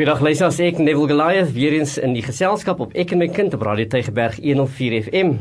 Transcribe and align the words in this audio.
Goeiedag 0.00 0.22
luisters, 0.24 0.56
ek 0.64 0.78
Neville 0.80 1.10
Goliath 1.10 1.50
weer 1.52 1.74
eens 1.76 1.98
in 2.00 2.14
die 2.16 2.22
geselskap 2.24 2.78
op 2.80 2.94
Ek 2.96 3.10
en 3.12 3.20
my 3.20 3.26
kind 3.28 3.52
op 3.52 3.66
Radio 3.66 3.84
Tygerberg 3.92 4.38
104 4.40 4.94
FM. 5.10 5.34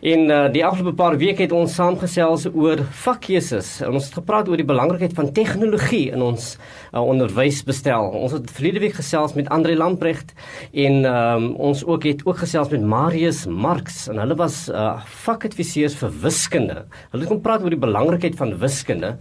En 0.00 0.22
uh, 0.32 0.38
die 0.54 0.62
afgelope 0.64 0.96
paar 0.96 1.18
weke 1.20 1.42
het 1.44 1.52
ons 1.52 1.74
saamgesels 1.76 2.46
oor 2.54 2.80
vakkeuses. 3.02 3.68
Ons 3.84 4.08
het 4.08 4.16
gepraat 4.16 4.48
oor 4.48 4.56
die 4.56 4.64
belangrikheid 4.64 5.12
van 5.12 5.28
tegnologie 5.36 6.06
in 6.16 6.24
ons 6.24 6.54
uh, 6.54 7.02
onderwysbestel. 7.02 8.08
Ons 8.16 8.32
het 8.38 8.48
verlede 8.56 8.80
week 8.86 8.96
gesels 8.96 9.36
met 9.36 9.50
Andre 9.52 9.76
Lamprecht 9.76 10.32
en 10.72 11.04
um, 11.04 11.50
ons 11.68 11.84
ook 11.84 12.08
het 12.08 12.24
ook 12.24 12.40
gesels 12.46 12.72
met 12.72 12.88
Marius 12.88 13.42
Marx 13.44 14.06
en 14.08 14.22
hulle 14.24 14.38
was 14.40 14.70
uh, 14.72 14.94
vakadviseurs 15.26 15.98
vir 16.00 16.16
wiskunde. 16.24 16.78
Hulle 17.12 17.26
het 17.26 17.34
kom 17.34 17.44
praat 17.44 17.60
oor 17.60 17.76
die 17.76 17.84
belangrikheid 17.84 18.40
van 18.40 18.56
wiskunde. 18.56 19.18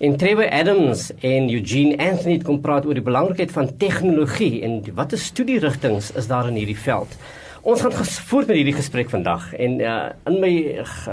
En 0.00 0.16
Trevor 0.16 0.48
Adams 0.48 1.10
en 1.20 1.52
Eugene 1.52 2.00
Anthony 2.00 2.38
het 2.38 2.48
kom 2.48 2.62
praat 2.64 2.88
oor 2.88 2.96
die 2.96 3.04
belangrikheid 3.04 3.52
van 3.52 3.68
tegnologie 3.76 4.29
en 4.38 4.80
watter 4.94 5.18
studierigtinge 5.18 6.02
is 6.16 6.26
daar 6.30 6.48
in 6.48 6.54
hierdie 6.54 6.78
veld. 6.78 7.18
Ons 7.60 7.82
gaan 7.84 7.92
voort 7.92 8.48
met 8.48 8.56
hierdie 8.56 8.72
gesprek 8.72 9.10
vandag 9.12 9.50
en 9.60 9.74
uh, 9.84 9.94
in 10.30 10.38
my 10.40 10.52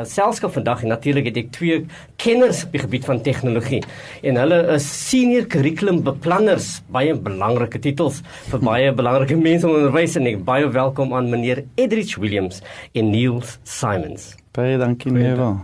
selskap 0.08 0.54
vandag 0.56 0.86
en 0.86 0.94
natuurlik 0.94 1.28
het 1.28 1.40
ek 1.42 1.50
twee 1.58 1.80
kenners 2.24 2.62
op 2.64 2.76
die 2.76 2.84
gebied 2.86 3.08
van 3.10 3.20
tegnologie 3.26 3.82
en 4.24 4.40
hulle 4.40 4.62
is 4.78 4.88
senior 4.88 5.44
curriculum 5.52 6.00
beplanners 6.06 6.78
baie 6.94 7.16
belangrike 7.28 7.82
titels 7.84 8.22
vir 8.48 8.64
baie 8.64 8.94
belangrike 8.96 9.36
mense 9.36 9.68
in 9.68 9.76
onderwys 9.76 10.16
en 10.20 10.30
ek 10.32 10.46
baie 10.48 10.70
welkom 10.72 11.12
aan 11.18 11.28
meneer 11.34 11.66
Edrich 11.76 12.16
Williams 12.16 12.62
en 12.96 13.12
Niels 13.12 13.58
Simons. 13.68 14.32
Baie 14.56 14.80
dankie 14.80 15.12
Nevo. 15.12 15.58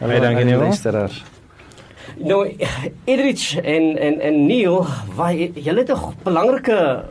Baie 0.00 0.24
dankie 0.24 0.48
Nevo. 0.48 0.72
Nou 2.16 2.56
Edrich 3.04 3.56
en 3.56 3.96
en 3.98 4.20
en 4.20 4.46
Neil, 4.46 4.86
waar 5.14 5.34
julle 5.34 5.78
het 5.78 5.92
'n 5.92 6.14
belangrike 6.22 7.04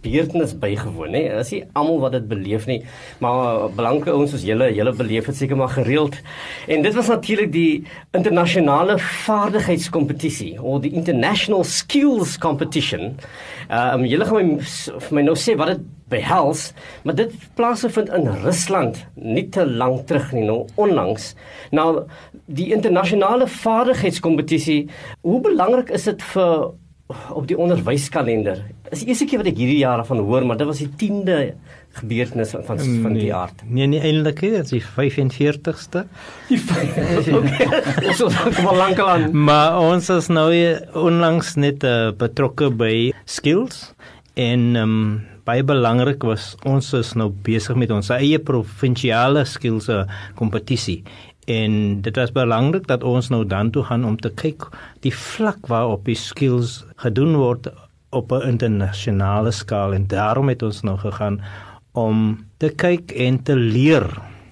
gebeurtenis 0.00 0.58
bygewoon, 0.58 1.12
hè? 1.12 1.38
Is 1.38 1.50
nie 1.50 1.64
almal 1.72 2.00
wat 2.00 2.12
dit 2.12 2.28
beleef 2.28 2.66
nie, 2.66 2.84
maar 3.18 3.70
belangrike 3.76 4.10
ouens 4.10 4.30
soos 4.30 4.42
julle, 4.42 4.74
julle 4.74 4.92
beleef 4.92 5.26
dit 5.26 5.36
seker 5.36 5.56
maar 5.56 5.68
gereeld. 5.68 6.16
En 6.66 6.82
dit 6.82 6.94
was 6.94 7.08
natuurlik 7.08 7.52
die 7.52 7.84
internasionale 8.10 8.98
vaardigheidskompetisie, 8.98 10.62
of 10.62 10.80
die 10.80 10.92
International 10.92 11.64
Skills 11.64 12.38
Competition. 12.38 13.16
Ehm 13.68 14.00
um, 14.00 14.04
julle 14.04 14.24
gaan 14.24 14.46
my 14.46 14.58
vir 14.98 15.14
my 15.14 15.22
nou 15.22 15.36
sê 15.36 15.56
wat 15.56 15.66
dit 15.66 15.80
behels, 16.10 16.70
maar 17.04 17.14
dit 17.14 17.34
plaasvind 17.54 18.10
in 18.16 18.26
Rusland 18.42 18.98
nie 19.14 19.46
te 19.48 19.66
lank 19.66 20.06
terug 20.06 20.32
nie, 20.34 20.44
nou 20.48 20.64
onlangs. 20.74 21.34
Nou 21.70 22.06
die 22.50 22.70
internasionale 22.74 23.46
vaardigheidskompetisie, 23.50 24.84
hoe 25.26 25.40
belangrik 25.44 25.90
is 25.94 26.08
dit 26.10 26.22
vir 26.32 26.70
op 27.10 27.46
die 27.50 27.58
onderwyskalender? 27.58 28.62
Is 28.90 29.02
die 29.02 29.10
eerste 29.10 29.26
keer 29.26 29.42
wat 29.42 29.50
ek 29.50 29.58
hierdie 29.58 29.80
jaar 29.82 30.02
van 30.06 30.22
hoor, 30.26 30.46
maar 30.46 30.58
dit 30.58 30.68
was 30.68 30.82
die 30.82 30.90
10de 31.00 31.38
gebeurtenis 31.98 32.52
van 32.54 32.62
van, 32.68 32.82
van 33.02 33.16
die 33.18 33.32
aard. 33.34 33.64
Nee, 33.66 33.88
nee 33.90 34.02
eintlik 34.06 34.42
nie, 34.44 34.52
dit 34.54 34.68
is 34.68 34.74
die 34.76 34.84
45ste. 34.84 36.04
Die 36.50 36.60
Okay. 37.40 38.10
Ons 38.10 38.22
het 38.22 38.60
al 38.62 38.78
lank 38.78 39.00
aan. 39.02 39.26
Maar 39.34 39.78
ons 39.80 40.10
is 40.14 40.30
nou 40.30 40.50
onlangs 40.98 41.56
net 41.58 41.86
uh, 41.86 42.12
betrokke 42.18 42.70
by 42.70 42.94
skills 43.24 43.90
en 44.38 44.70
ehm 44.76 44.86
um, 44.86 45.02
baie 45.50 45.64
belangrik 45.66 46.22
was 46.22 46.52
ons 46.68 46.92
is 46.94 47.14
nou 47.18 47.30
besig 47.46 47.74
met 47.80 47.90
ons 47.90 48.10
eie 48.14 48.38
provinsiale 48.38 49.40
skills 49.48 49.88
uh, 49.90 50.04
kompetisie 50.38 51.00
en 51.50 52.00
dit 52.04 52.16
was 52.16 52.32
belangrik 52.36 52.86
dat 52.86 53.04
ons 53.06 53.30
nou 53.32 53.44
dan 53.46 53.70
toe 53.74 53.84
gaan 53.88 54.04
om 54.06 54.16
te 54.16 54.30
kyk 54.42 54.68
die 55.06 55.14
vlak 55.14 55.70
waarop 55.72 56.04
die 56.08 56.18
skills 56.18 56.80
gedoen 57.02 57.36
word 57.40 57.70
op 58.10 58.32
'n 58.32 58.46
internasionale 58.48 59.50
skaal 59.50 59.94
en 59.94 60.06
daarom 60.06 60.48
het 60.48 60.62
ons 60.62 60.82
nou 60.82 60.98
gegaan 60.98 61.40
om 61.92 62.46
te 62.56 62.68
kyk 62.68 63.10
en 63.10 63.42
te 63.42 63.56
leer. 63.56 64.06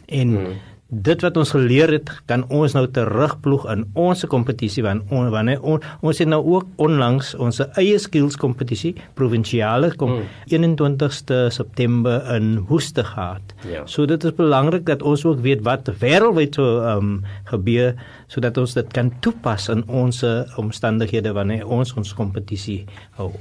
En 0.06 0.28
hmm 0.28 0.67
dit 0.88 1.20
wat 1.20 1.36
ons 1.36 1.50
geleer 1.52 1.90
het 1.92 2.10
kan 2.30 2.46
ons 2.48 2.72
nou 2.72 2.86
terugploeg 2.88 3.66
in 3.74 3.82
ons 4.00 4.24
kompetisie 4.32 4.82
want 4.86 5.10
on, 5.12 5.28
wanneer 5.32 5.60
on, 5.60 5.82
ons 6.00 6.20
het 6.22 6.30
nou 6.30 6.40
ook 6.54 6.80
onlangs 6.80 7.34
ons 7.36 7.60
eie 7.76 7.98
skills 8.00 8.38
kompetisie 8.40 8.94
provinsiale 9.18 9.92
kom 10.00 10.14
mm. 10.16 10.30
21ste 10.54 11.42
September 11.52 12.24
in 12.32 12.56
Woeste 12.70 13.04
gehad. 13.04 13.52
Ja. 13.68 13.84
So 13.84 14.08
dit 14.08 14.24
is 14.24 14.32
belangrik 14.36 14.86
dat 14.88 15.04
ons 15.04 15.26
ook 15.28 15.44
weet 15.44 15.60
wat 15.68 15.92
wêreldwyd 16.00 16.56
so 16.56 16.80
um, 16.88 17.18
gebeur 17.52 17.92
sodat 18.32 18.56
ons 18.56 18.72
dit 18.78 18.92
kan 18.96 19.12
toepas 19.20 19.68
in 19.74 19.84
ons 19.88 20.24
omstandighede 20.56 21.36
wanneer 21.36 21.68
ons 21.68 21.92
ons 22.00 22.16
kompetisie 22.16 22.86
hou. 23.20 23.34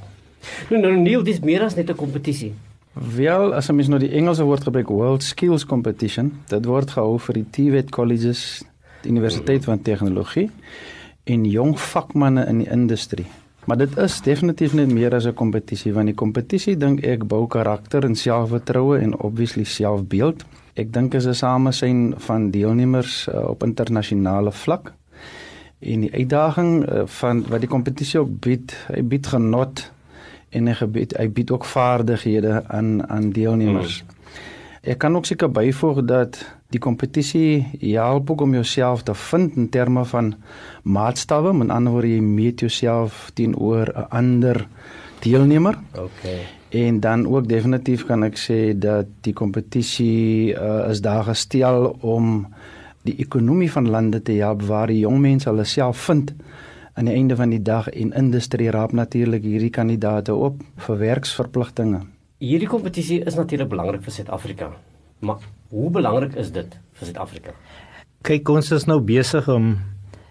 Nou 0.70 0.84
nou 0.84 0.96
Neil 1.00 1.24
dis 1.24 1.40
meer 1.40 1.64
as 1.64 1.80
net 1.80 1.90
'n 1.90 1.96
kompetisie. 1.96 2.54
Wel, 2.98 3.54
as 3.54 3.70
ons 3.70 3.90
nou 3.92 4.00
die 4.02 4.14
Engelse 4.18 4.46
woord 4.48 4.64
gebruik, 4.66 4.90
World 4.90 5.24
Skills 5.24 5.66
Competition, 5.70 6.32
dit 6.50 6.66
word 6.66 6.96
gehou 6.96 7.18
vir 7.28 7.38
die 7.38 7.46
TVET 7.54 7.92
colleges, 7.94 8.64
die 9.04 9.12
Universiteit 9.14 9.68
van 9.68 9.84
Tegnologie 9.86 10.48
en 11.30 11.44
jong 11.46 11.76
vakmanne 11.78 12.48
in 12.50 12.64
die 12.64 12.70
industrie. 12.74 13.28
Maar 13.68 13.82
dit 13.84 13.98
is 14.00 14.16
definitief 14.24 14.74
net 14.74 14.90
meer 14.90 15.14
as 15.14 15.28
'n 15.28 15.34
kompetisie 15.34 15.94
want 15.94 16.08
die 16.08 16.16
kompetisie 16.16 16.78
dink 16.78 17.04
ek 17.04 17.28
bou 17.28 17.48
karakter 17.48 18.06
en 18.06 18.16
selfvertroue 18.16 18.98
en 19.00 19.20
obviously 19.20 19.64
selfbeeld. 19.64 20.46
Ek 20.76 20.94
dink 20.94 21.14
is 21.14 21.28
'n 21.28 21.34
samesyn 21.34 22.14
van 22.18 22.52
deelnemers 22.52 23.28
uh, 23.28 23.50
op 23.50 23.64
internasionale 23.64 24.52
vlak. 24.52 24.94
En 25.80 26.00
die 26.00 26.14
uitdaging 26.14 26.90
uh, 26.90 27.02
van 27.06 27.46
wat 27.48 27.60
die 27.60 27.70
kompetisie 27.70 28.20
ook 28.20 28.40
bied, 28.40 28.74
hy 28.88 29.04
bied 29.04 29.28
genot 29.28 29.92
en 30.50 30.68
hy 30.68 30.74
gebied 30.74 31.16
hy 31.18 31.28
bied 31.30 31.52
ook 31.52 31.66
vaardighede 31.66 32.64
aan 32.68 33.10
aan 33.10 33.32
deelnemers. 33.36 34.04
Mm. 34.04 34.16
Ek 34.88 35.02
kan 35.04 35.16
ook 35.16 35.26
seker 35.28 35.52
byvoeg 35.52 36.06
dat 36.08 36.38
die 36.72 36.80
kompetisie 36.80 37.66
help 37.82 38.32
ook 38.32 38.42
om 38.42 38.54
jouself 38.54 39.04
te 39.04 39.16
vind 39.16 39.56
in 39.56 39.70
terme 39.70 40.06
van 40.06 40.36
maatstawwe, 40.84 41.54
met 41.54 41.70
ander 41.70 41.92
woorde 41.92 42.14
jy 42.14 42.22
meet 42.24 42.60
jouself 42.60 43.32
teenoor 43.34 43.92
'n 43.92 44.08
ander 44.10 44.68
deelnemer. 45.20 45.78
Okay. 45.92 46.40
En 46.70 47.00
dan 47.00 47.28
ook 47.28 47.48
definitief 47.48 48.06
kan 48.06 48.24
ek 48.24 48.38
sê 48.38 48.78
dat 48.78 49.06
die 49.22 49.34
kompetisie 49.34 50.54
uh, 50.54 50.90
is 50.90 51.02
daar 51.02 51.24
gestel 51.24 51.98
om 52.02 52.48
die 53.02 53.16
ekonomie 53.18 53.72
van 53.72 53.90
lande 53.90 54.22
te 54.22 54.32
help 54.32 54.62
waar 54.62 54.88
die 54.88 55.00
jong 55.00 55.20
mense 55.20 55.50
hulle 55.50 55.64
self 55.64 55.98
vind 55.98 56.34
aan 56.98 57.06
die 57.06 57.14
einde 57.14 57.36
van 57.38 57.52
die 57.54 57.62
dag 57.62 57.90
en 57.94 58.14
industrie 58.18 58.72
raap 58.74 58.92
natuurlik 58.98 59.44
hierdie 59.46 59.70
kandidate 59.70 60.34
op 60.34 60.64
vir 60.88 60.98
werksverpligtinge. 60.98 62.02
Hierdie 62.42 62.70
kompetisie 62.70 63.20
is 63.30 63.38
natuurlik 63.38 63.70
belangrik 63.70 64.02
vir 64.06 64.16
Suid-Afrika. 64.16 64.72
Maar 65.22 65.46
hoe 65.70 65.92
belangrik 65.94 66.34
is 66.42 66.50
dit 66.56 66.74
vir 66.98 67.10
Suid-Afrika? 67.10 67.54
Kyk, 68.26 68.50
ons 68.50 68.72
is 68.74 68.88
nou 68.90 68.98
besig 69.06 69.46
om 69.50 69.76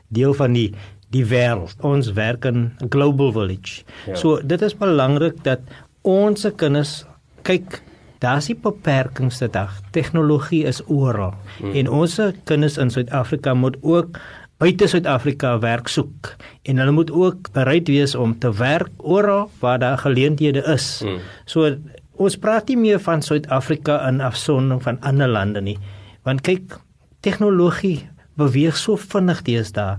deel 0.09 0.35
van 0.35 0.59
die 0.59 0.71
die 1.15 1.23
wêreld. 1.23 1.79
Ons 1.87 2.11
werk 2.19 2.45
in 2.45 2.73
'n 2.83 2.91
global 2.91 3.33
village. 3.33 3.85
Ja. 4.07 4.15
So 4.15 4.41
dit 4.43 4.63
is 4.63 4.75
belangrik 4.75 5.45
dat 5.45 5.61
ons 6.03 6.41
se 6.41 6.51
kinders 6.51 7.05
kyk 7.43 7.83
Daar's 8.19 8.47
die 8.47 8.57
beperkings 8.57 9.39
te 9.39 9.49
dag. 9.49 9.81
Tegnologie 9.93 10.65
is 10.65 10.81
oral. 10.87 11.35
Hmm. 11.59 11.73
En 11.73 11.91
ons 11.91 12.21
kinders 12.45 12.77
in 12.77 12.91
Suid-Afrika 12.91 13.55
moet 13.55 13.77
ook 13.83 14.19
buite 14.57 14.89
Suid-Afrika 14.89 15.59
werk 15.61 15.91
soek 15.93 16.33
en 16.65 16.81
hulle 16.81 16.95
moet 16.97 17.11
ook 17.13 17.51
bereid 17.53 17.91
wees 17.93 18.15
om 18.17 18.33
te 18.41 18.53
werk 18.57 18.93
oral 19.05 19.51
waar 19.61 19.79
daar 19.83 19.99
geleenthede 20.01 20.63
is. 20.73 21.03
Hmm. 21.05 21.21
So 21.45 21.77
ons 22.17 22.39
praat 22.41 22.73
nie 22.73 22.79
meer 22.81 23.01
van 23.05 23.23
Suid-Afrika 23.23 24.01
in 24.09 24.23
afsondering 24.25 24.81
van 24.83 25.01
ander 25.05 25.29
lande 25.29 25.61
nie. 25.61 25.77
Want 26.25 26.41
kyk, 26.47 26.79
tegnologie 27.21 28.09
beweeg 28.37 28.77
so 28.77 28.97
vinnig 29.01 29.43
deesdae 29.45 29.97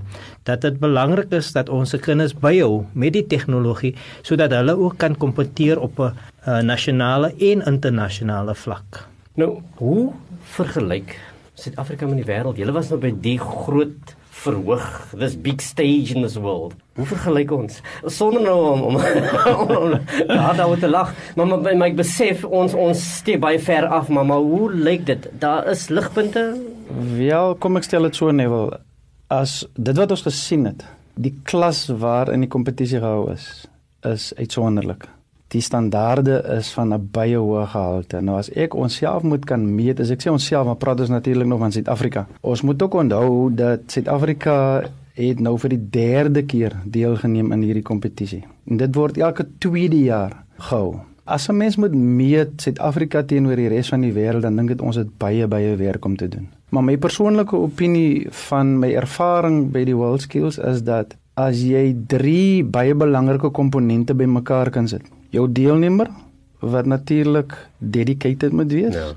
dat 0.49 0.65
dit 0.65 0.75
belangrik 0.81 1.31
is 1.33 1.51
dat 1.55 1.69
ons 1.73 1.93
se 1.93 2.01
kinders 2.01 2.35
byhou 2.37 2.85
met 2.93 3.13
die 3.13 3.25
tegnologie 3.29 3.93
sodat 4.25 4.53
hulle 4.57 4.77
ook 4.77 4.97
kan 5.01 5.17
kompeteer 5.17 5.81
op 5.81 5.99
'n 5.99 6.13
uh, 6.47 6.61
nasionale 6.61 7.33
en 7.37 7.61
internasionale 7.65 8.55
vlak. 8.55 9.05
Nou, 9.35 9.61
hoe 9.77 10.13
vergelyk 10.57 11.19
Suid-Afrika 11.53 12.05
met 12.05 12.25
die 12.25 12.29
wêreld? 12.33 12.57
Julle 12.57 12.71
was 12.71 12.89
nou 12.89 12.99
by 13.01 13.13
die 13.21 13.37
groot 13.37 14.16
verhoog 14.47 14.87
this 15.19 15.35
big 15.35 15.61
stage 15.61 16.15
in 16.15 16.23
this 16.25 16.37
world. 16.39 16.75
Hoe 16.97 17.05
vergelyk 17.05 17.51
ons? 17.53 17.81
Sonder 18.05 18.41
nou 18.45 18.57
om 18.71 18.81
om 18.89 18.97
daar 20.27 20.57
daar 20.57 20.77
te 20.79 20.89
lag, 20.89 21.13
maar 21.35 21.47
maar, 21.47 21.61
maar 21.67 21.91
ek 21.91 21.99
besef 21.99 22.45
ons 22.45 22.73
ons 22.73 23.03
steek 23.19 23.41
baie 23.43 23.59
ver 23.61 23.89
af, 23.99 24.09
maar 24.09 24.41
hoe 24.41 24.71
lyk 24.73 25.05
dit? 25.09 25.29
Daar 25.41 25.67
is 25.71 25.87
ligpunte. 25.93 26.49
Wel, 27.17 27.55
kom 27.61 27.77
ek 27.79 27.89
stel 27.89 28.07
dit 28.09 28.17
so 28.17 28.31
nevel 28.31 28.71
as 29.33 29.59
dit 29.75 29.97
wat 29.99 30.13
ons 30.15 30.23
gesien 30.23 30.65
het, 30.69 30.85
die 31.19 31.35
klas 31.43 31.87
waar 31.91 32.31
in 32.31 32.45
die 32.45 32.51
kompetisie 32.51 33.01
gehou 33.03 33.27
is, 33.33 33.67
is 34.07 34.31
uitsonderlik 34.39 35.09
die 35.53 35.61
standaarde 35.61 36.43
is 36.57 36.71
van 36.75 36.93
'n 36.93 37.09
baie 37.11 37.37
hoë 37.37 37.65
gehalte. 37.67 38.21
Nou 38.21 38.37
as 38.37 38.49
ek 38.49 38.73
onsself 38.75 39.23
moet 39.23 39.45
kan 39.45 39.75
meet, 39.75 39.99
as 39.99 40.09
ek 40.09 40.21
sê 40.21 40.31
onsself, 40.31 40.65
maar 40.65 40.75
praat 40.75 40.99
ons 40.99 41.09
natuurlik 41.09 41.47
nog 41.47 41.59
van 41.59 41.71
Suid-Afrika. 41.71 42.27
Ons 42.41 42.61
moet 42.61 42.81
ook 42.81 42.93
onthou 42.93 43.53
dat 43.55 43.79
Suid-Afrika 43.87 44.83
het 45.13 45.39
nou 45.39 45.57
vir 45.57 45.69
die 45.69 45.89
derde 45.89 46.43
keer 46.43 46.75
deelgeneem 46.85 47.51
in 47.51 47.61
hierdie 47.61 47.83
kompetisie. 47.83 48.43
En 48.67 48.77
dit 48.77 48.95
word 48.95 49.17
elke 49.17 49.47
tweede 49.57 49.99
jaar 50.03 50.43
gehou. 50.57 50.99
As 51.23 51.49
'n 51.49 51.57
mens 51.57 51.75
moet 51.75 51.95
meet 51.95 52.61
Suid-Afrika 52.61 53.23
teenoor 53.23 53.55
die 53.55 53.67
res 53.67 53.89
van 53.89 54.01
die 54.01 54.13
wêreld, 54.13 54.41
dan 54.41 54.55
dink 54.55 54.71
ek 54.71 54.81
ons 54.81 54.95
het 54.95 55.17
baie 55.17 55.47
baie 55.47 55.75
werk 55.75 56.05
om 56.05 56.15
te 56.15 56.27
doen. 56.27 56.47
Maar 56.69 56.83
my 56.83 56.97
persoonlike 56.97 57.55
opinie 57.55 58.27
van 58.29 58.79
my 58.79 58.93
ervaring 58.93 59.71
by 59.71 59.83
die 59.83 59.95
World 59.95 60.21
Skills 60.21 60.57
is 60.57 60.83
dat 60.83 61.15
as 61.33 61.61
jy 61.61 61.95
drie 62.07 62.63
baie 62.63 62.95
belangrike 62.95 63.51
komponente 63.51 64.13
bymekaar 64.13 64.69
kan 64.69 64.87
sit. 64.87 65.01
Jou 65.29 65.51
deelnemer 65.51 66.09
wat 66.59 66.85
natuurlik 66.85 67.53
dedicated 67.77 68.51
moet 68.51 68.71
wees. 68.71 68.93
Ja. 68.93 69.13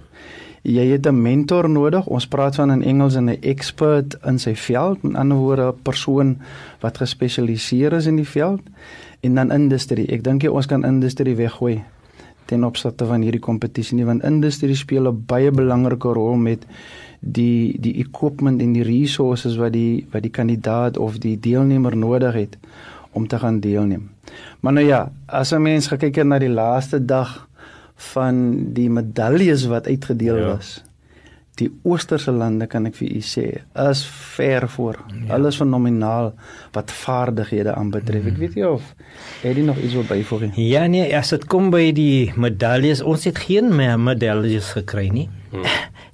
Jy 0.63 0.87
het 0.93 1.07
'n 1.07 1.23
mentor 1.23 1.71
nodig. 1.71 2.07
Ons 2.07 2.27
praat 2.27 2.55
van 2.55 2.71
in 2.71 2.83
Engels 2.83 3.17
'n 3.17 3.29
expert 3.29 4.17
in 4.25 4.39
sy 4.39 4.55
veld, 4.55 5.03
met 5.03 5.15
ander 5.15 5.37
woorde 5.37 5.73
'n 5.73 5.83
persoon 5.83 6.39
wat 6.81 6.99
gespesialiseer 6.99 7.93
is 7.93 8.07
in 8.07 8.17
die 8.17 8.29
veld 8.29 8.61
en 9.21 9.35
dan 9.35 9.53
industrie. 9.53 10.07
Ek 10.07 10.25
dink 10.25 10.43
jy 10.43 10.49
ons 10.49 10.67
kan 10.67 10.85
industrie 10.85 11.37
weggooi 11.37 11.83
ten 12.51 12.65
opsigte 12.65 13.07
van 13.07 13.23
hierdie 13.23 13.41
kompetisie 13.41 13.97
nie 13.97 14.07
want 14.09 14.25
industrie 14.27 14.75
speel 14.75 15.09
'n 15.09 15.25
baie 15.27 15.51
belangrike 15.51 16.13
rol 16.13 16.37
met 16.37 16.67
die 17.21 17.77
die 17.81 17.95
equipment 18.05 18.61
en 18.61 18.73
die 18.73 18.83
resources 18.83 19.57
wat 19.57 19.73
die 19.73 20.07
wat 20.13 20.23
die 20.23 20.35
kandidaat 20.39 20.99
of 20.99 21.19
die 21.19 21.37
deelnemer 21.41 21.97
nodig 21.97 22.35
het 22.35 22.59
om 23.13 23.27
te 23.27 23.39
gaan 23.39 23.61
deelneem. 23.61 24.11
Maar 24.61 24.73
nou 24.73 24.87
ja, 24.87 25.13
as 25.27 25.53
'n 25.53 25.63
mens 25.63 25.87
gekyk 25.87 26.15
het 26.15 26.27
na 26.27 26.39
die 26.39 26.49
laaste 26.49 27.05
dag 27.05 27.49
van 27.95 28.57
die 28.73 28.91
medaljes 28.91 29.67
wat 29.67 29.87
uitgedeel 29.87 30.37
ja. 30.37 30.47
was. 30.47 30.83
Die 31.55 31.69
oosterse 31.83 32.33
lande 32.33 32.67
kan 32.67 32.87
ek 32.87 32.95
vir 32.97 33.11
u 33.13 33.21
sê, 33.21 33.45
is 33.91 34.05
ver 34.37 34.69
voor. 34.69 34.97
Ja. 35.27 35.35
Alles 35.35 35.57
fenomenaal 35.61 36.33
wat 36.73 36.91
vaardighede 36.91 37.75
aanbetref. 37.75 38.23
Hmm. 38.23 38.33
Ek 38.33 38.39
weet 38.39 38.55
nie 38.55 38.69
of 38.69 38.95
het 39.43 39.57
jy 39.57 39.65
nog 39.67 39.77
iets 39.77 39.93
wil 39.93 40.07
byvoeg 40.09 40.41
nie. 40.41 40.69
Ja 40.71 40.87
nee, 40.87 41.17
as 41.17 41.29
dit 41.35 41.45
kom 41.45 41.71
by 41.71 41.93
die 41.93 42.33
medaljes, 42.37 43.03
ons 43.03 43.25
het 43.29 43.39
geen 43.39 43.75
meer 43.77 44.01
medaljes 44.01 44.73
gekry 44.79 45.09
nie. 45.13 45.29
Hmm. 45.51 45.67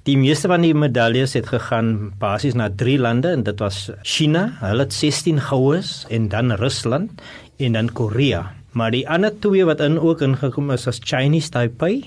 Die 0.07 0.15
meeste 0.15 0.47
van 0.47 0.63
die 0.63 0.71
medaljes 0.71 1.33
het 1.35 1.49
gegaan 1.51 2.13
basies 2.21 2.55
na 2.55 2.69
drie 2.71 2.95
lande 2.95 3.33
en 3.35 3.41
dit 3.43 3.59
was 3.59 3.89
China, 4.07 4.45
hulle 4.61 4.85
het 4.85 4.95
16 4.95 5.41
goues 5.49 5.89
en 6.07 6.29
dan 6.31 6.53
Rusland 6.61 7.19
en 7.59 7.75
dan 7.75 7.91
Korea. 7.91 8.45
Maar 8.71 8.95
die 8.95 9.03
ander 9.03 9.33
twee 9.43 9.65
wat 9.67 9.83
in 9.83 9.99
ook 9.99 10.23
ingekom 10.23 10.71
is 10.71 10.87
as 10.87 11.01
Chinese 11.03 11.51
Taipei 11.51 12.05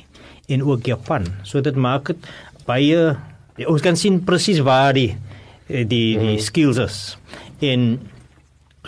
en 0.49 0.65
ook 0.65 0.89
Japan. 0.89 1.29
So 1.45 1.61
dit 1.61 1.77
maak 1.77 2.09
dit 2.09 2.31
baie 2.65 3.19
ons 3.69 3.85
kan 3.85 4.01
sien 4.01 4.23
presies 4.25 4.63
waar 4.65 4.97
die 4.97 5.11
die 5.69 5.85
die 5.85 6.17
hmm. 6.17 6.41
skills 6.41 6.81
is. 6.81 6.97
En 7.61 7.99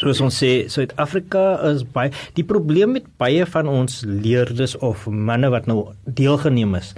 soos 0.01 0.23
ons 0.25 0.41
sê 0.41 0.71
Suid-Afrika 0.73 1.59
is 1.69 1.85
baie 1.85 2.15
die 2.33 2.49
probleem 2.49 2.97
met 2.97 3.13
baie 3.21 3.45
van 3.45 3.69
ons 3.69 4.01
leerders 4.09 4.79
of 4.81 5.05
manne 5.05 5.53
wat 5.53 5.69
nou 5.69 5.91
deelgeneem 6.09 6.81
is 6.81 6.95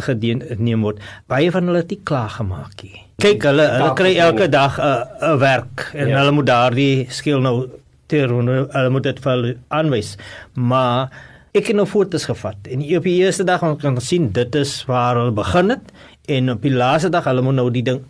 geneem 0.00 0.82
word. 0.82 1.00
Baie 1.28 1.50
van 1.50 1.68
hulle 1.68 1.82
het 1.84 1.90
nie 1.90 2.00
klaar 2.04 2.30
gemaak 2.30 2.82
nie. 2.82 3.02
Kyk, 3.22 3.46
hulle 3.48 3.66
hulle 3.76 3.92
kry 3.96 4.16
elke 4.16 4.48
dag 4.48 4.78
'n 4.78 5.32
'n 5.32 5.38
werk 5.38 5.90
en 5.94 6.08
ja. 6.08 6.18
hulle 6.18 6.32
moet 6.32 6.46
daardie 6.46 7.06
skill 7.08 7.40
nou 7.40 7.68
ter 8.06 8.28
hulle 8.28 8.90
moet 8.90 9.02
dit 9.02 9.18
vir 9.18 9.56
aanwys. 9.68 10.16
Maar 10.54 11.10
ek 11.56 11.66
het 11.66 11.76
nou 11.76 11.86
foto's 11.86 12.26
gevat 12.28 12.68
en 12.68 12.82
op 12.96 13.06
die 13.08 13.16
eerste 13.22 13.44
dag 13.44 13.62
ons 13.62 13.80
kan 13.80 13.96
sien 14.00 14.32
dit 14.32 14.54
is 14.54 14.84
waar 14.84 15.16
hulle 15.16 15.32
begin 15.32 15.70
het 15.70 15.92
en 16.28 16.50
op 16.50 16.62
die 16.62 16.74
laaste 16.74 17.08
dag 17.08 17.24
hulle 17.24 17.42
moet 17.42 17.54
nou 17.54 17.70
die 17.70 17.82
ding 17.82 18.02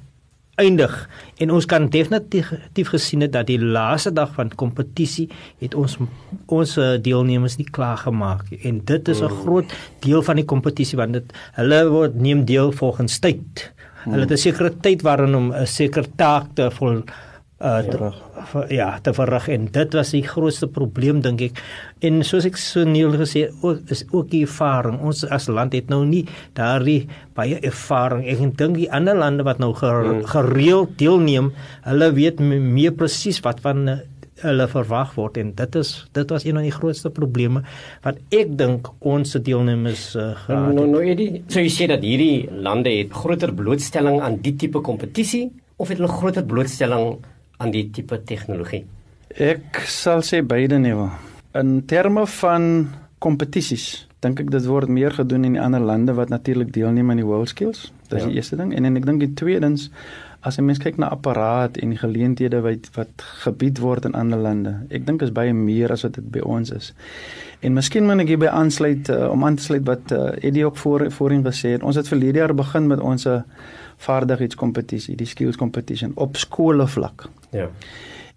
eindig 0.56 0.94
en 1.42 1.52
ons 1.52 1.66
kan 1.68 1.88
definitief 1.92 2.90
gesien 2.92 3.24
het 3.26 3.32
dat 3.34 3.48
die 3.50 3.58
laaste 3.60 4.12
dag 4.16 4.32
van 4.36 4.52
kompetisie 4.56 5.28
het 5.60 5.76
ons 5.76 5.98
ons 6.52 6.76
eh, 6.80 6.96
deelnemers 7.02 7.58
nie 7.60 7.68
klaar 7.68 8.00
gemaak 8.04 8.48
en 8.62 8.80
dit 8.84 9.08
is 9.08 9.20
'n 9.20 9.30
mm. 9.30 9.40
groot 9.44 9.76
deel 10.00 10.22
van 10.22 10.36
die 10.36 10.44
kompetisie 10.44 10.98
want 10.98 11.12
dit 11.12 11.32
hulle 11.60 11.80
word 11.88 12.14
neem 12.14 12.44
deel 12.44 12.72
volgens 12.72 13.18
tyd. 13.18 13.72
Hulle 14.04 14.24
het 14.24 14.32
'n 14.32 14.36
sekere 14.36 14.72
tyd 14.80 15.02
waarin 15.02 15.34
om 15.34 15.52
'n 15.52 15.66
sekere 15.66 16.08
taak 16.16 16.54
te 16.54 16.70
vol 16.70 17.02
uh 17.56 17.78
te, 17.80 18.10
ja 18.68 18.98
te 19.00 19.14
verrig. 19.16 19.48
En 19.48 19.68
dit 19.72 19.94
was 19.96 20.10
die 20.12 20.22
grootste 20.26 20.68
probleem 20.68 21.22
dink 21.24 21.40
ek. 21.48 21.60
En 22.04 22.20
soos 22.26 22.44
ek 22.48 22.58
so 22.60 22.84
neel 22.84 23.14
gesê 23.16 23.46
ook 23.62 23.92
is 23.92 24.04
ook 24.10 24.28
die 24.32 24.42
ervaring. 24.44 24.98
Ons 25.00 25.24
as 25.24 25.48
land 25.48 25.72
het 25.76 25.88
nou 25.92 26.02
nie 26.04 26.26
daardie 26.58 27.06
baie 27.36 27.56
ervaring. 27.64 28.26
Ek 28.28 28.42
dink 28.60 28.76
die 28.76 28.90
ander 28.92 29.16
lande 29.16 29.46
wat 29.46 29.62
nou 29.62 29.72
hmm. 29.72 30.26
gereeld 30.28 30.98
deelneem 31.00 31.54
hulle 31.86 32.12
weet 32.12 32.42
meer 32.44 32.92
presies 32.92 33.40
wat 33.44 33.64
van 33.64 33.88
hulle 34.44 34.66
verwag 34.68 35.14
word. 35.16 35.38
En 35.40 35.52
dit 35.56 35.78
is 35.80 35.92
dit 36.12 36.32
was 36.32 36.44
een 36.44 36.58
van 36.58 36.66
die 36.66 36.74
grootste 36.74 37.10
probleme 37.10 37.62
wat 38.04 38.18
ek 38.36 38.52
dink 38.58 38.90
ons 39.00 39.32
deelnemers 39.32 40.10
uh, 40.14 40.34
gehad 40.44 40.66
het. 40.66 40.76
Nou 40.76 40.88
nou 40.90 41.04
Eddie, 41.04 41.44
so 41.48 41.62
jy 41.64 41.72
sê 41.72 41.88
dat 41.88 42.04
hierdie 42.04 42.50
lande 42.52 42.92
het 42.92 43.16
groter 43.16 43.54
blootstelling 43.56 44.20
aan 44.20 44.42
die 44.44 44.52
tipe 44.60 44.84
kompetisie 44.84 45.48
of 45.80 45.88
het 45.88 46.00
hulle 46.00 46.12
groter 46.12 46.44
blootstelling 46.44 47.16
aan 47.56 47.70
die 47.70 47.88
tipe 47.90 48.18
tegnologie? 48.24 48.84
Ek 49.36 49.82
sal 49.90 50.22
sê 50.24 50.42
beide 50.46 50.78
nee. 50.78 51.08
In 51.56 51.82
terme 51.88 52.26
van 52.26 52.88
kompetisies 53.18 54.06
dink 54.24 54.40
ek 54.40 54.50
dit 54.50 54.64
word 54.68 54.90
meer 54.92 55.14
gedoen 55.14 55.44
in 55.44 55.56
die 55.56 55.62
ander 55.62 55.80
lande 55.80 56.14
wat 56.16 56.32
natuurlik 56.32 56.72
deelneem 56.72 57.10
aan 57.10 57.20
die 57.20 57.26
World 57.26 57.52
Skills. 57.52 57.90
Dit 58.08 58.18
is 58.18 58.24
ja. 58.24 58.28
die 58.28 58.40
eerste 58.40 58.56
ding 58.60 58.72
en 58.74 58.88
en 58.88 58.96
ek 58.96 59.06
dink 59.08 59.22
die 59.22 59.34
tweedens 59.38 59.90
as 60.46 60.58
'n 60.58 60.64
mens 60.64 60.78
kyk 60.78 60.96
na 60.96 61.08
apparaat 61.10 61.76
en 61.76 61.90
die 61.90 61.98
geleenthede 61.98 62.60
wat 62.62 62.90
wat 62.94 63.22
gebied 63.44 63.78
word 63.78 64.04
in 64.04 64.14
ander 64.14 64.38
lande. 64.38 64.74
Ek 64.90 65.06
dink 65.06 65.22
is 65.22 65.32
baie 65.32 65.52
meer 65.52 65.92
as 65.92 66.02
wat 66.02 66.14
dit 66.14 66.30
by 66.30 66.40
ons 66.44 66.70
is. 66.70 66.92
En 67.60 67.72
miskien 67.72 68.06
moet 68.06 68.20
ek 68.20 68.28
hierby 68.28 68.46
aansluit 68.46 69.08
uh, 69.08 69.30
om 69.30 69.44
aan 69.44 69.56
te 69.56 69.62
sluit 69.62 69.86
wat 69.86 70.12
uh, 70.12 70.36
Eddie 70.42 70.66
ook 70.66 70.76
voor 70.76 71.10
voorheen 71.10 71.44
gesê 71.44 71.74
het. 71.74 71.82
Ons 71.82 71.96
het 71.96 72.08
verlede 72.08 72.38
jaar 72.38 72.54
begin 72.54 72.86
met 72.86 73.00
ons 73.00 73.26
uh, 73.26 73.42
vaardigheidskompetisie, 73.96 75.16
die 75.16 75.26
skills 75.26 75.56
competition 75.56 76.12
op 76.14 76.36
skole 76.36 76.86
vlak. 76.86 77.28
Ja. 77.50 77.70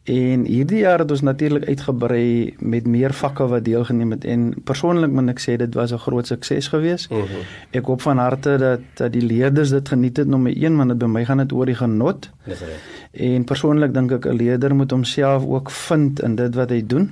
En 0.10 0.46
hierdie 0.46 0.80
jaar 0.80 1.04
het 1.04 1.12
ons 1.12 1.22
natuurlik 1.22 1.68
uitgebrei 1.68 2.56
met 2.60 2.88
meer 2.88 3.14
vakke 3.14 3.46
wat 3.48 3.66
deelgeneem 3.66 4.16
het 4.16 4.24
en 4.26 4.54
persoonlik 4.66 5.12
moet 5.14 5.36
ek 5.36 5.42
sê 5.44 5.58
dit 5.60 5.76
was 5.78 5.92
'n 5.94 6.02
groot 6.06 6.28
sukses 6.28 6.68
geweest. 6.68 7.12
Uh 7.12 7.18
mhm. 7.18 7.28
-huh. 7.28 7.44
Ek 7.72 7.86
hoop 7.86 8.02
van 8.02 8.18
harte 8.18 8.58
dat 8.58 8.80
dat 8.94 9.14
die 9.14 9.22
leerders 9.22 9.70
dit 9.70 9.90
geniet 9.90 10.18
het 10.18 10.28
nommer 10.28 10.56
1 10.56 10.78
want 10.78 10.90
dit 10.90 10.98
by 10.98 11.06
my 11.06 11.26
gaan 11.26 11.38
dit 11.38 11.52
oor 11.52 11.66
die 11.66 11.76
genot. 11.76 12.30
Dis 12.46 12.60
reg. 12.60 12.82
En 13.12 13.44
persoonlik 13.44 13.94
dink 13.94 14.12
ek 14.12 14.26
'n 14.26 14.36
leerder 14.36 14.76
moet 14.76 14.92
homself 14.92 15.46
ook 15.46 15.70
vind 15.70 16.22
in 16.22 16.36
dit 16.36 16.56
wat 16.56 16.70
hy 16.70 16.86
doen 16.88 17.12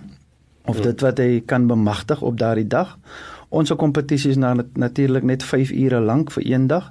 of 0.66 0.76
uh 0.76 0.76
mhm. 0.76 0.76
-huh. 0.76 0.84
dit 0.84 1.02
wat 1.02 1.18
hy 1.18 1.44
kan 1.46 1.68
bemagtig 1.68 2.22
op 2.22 2.38
daardie 2.38 2.68
dag 2.68 2.98
Ons 3.50 3.72
kompetisie 3.80 4.34
is 4.34 4.40
nou 4.40 4.52
natuurlik 4.76 5.24
net 5.24 5.44
5 5.44 5.72
ure 5.72 6.02
lank 6.04 6.34
vir 6.36 6.44
een 6.50 6.66
dag 6.68 6.90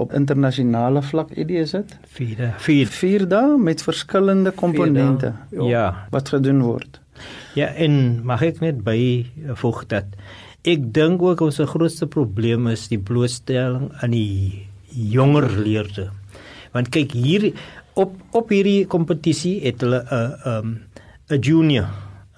op 0.00 0.14
internasionale 0.16 1.02
vlak. 1.04 1.34
Idee 1.36 1.66
is 1.66 1.74
dit? 1.76 1.98
4 2.16 2.54
4 2.64 2.86
4 2.86 3.26
dae 3.28 3.58
met 3.60 3.84
verskillende 3.84 4.54
komponente 4.56 5.34
ja 5.52 6.08
wat 6.10 6.32
gedoen 6.32 6.62
word. 6.64 7.00
Ja, 7.58 7.66
en 7.74 8.24
mag 8.24 8.42
ek 8.46 8.62
net 8.64 8.80
byvoeg 8.86 9.84
dat 9.92 10.16
ek 10.64 10.88
dink 10.96 11.22
ook 11.22 11.42
ons 11.44 11.60
grootste 11.60 12.08
probleem 12.08 12.70
is 12.72 12.88
die 12.88 13.00
blootstelling 13.00 13.90
aan 14.00 14.16
die 14.16 14.64
jonger 14.88 15.50
leerders. 15.60 16.14
Want 16.72 16.88
kyk 16.94 17.12
hier 17.12 17.50
op 17.98 18.16
op 18.32 18.48
hierdie 18.48 18.86
kompetisie 18.86 19.58
het 19.60 19.84
hulle 19.84 20.00
'n 20.00 20.14
uh, 20.14 20.24
'n 20.24 20.56
um, 20.56 20.78
'n 21.28 21.40
junior 21.40 21.88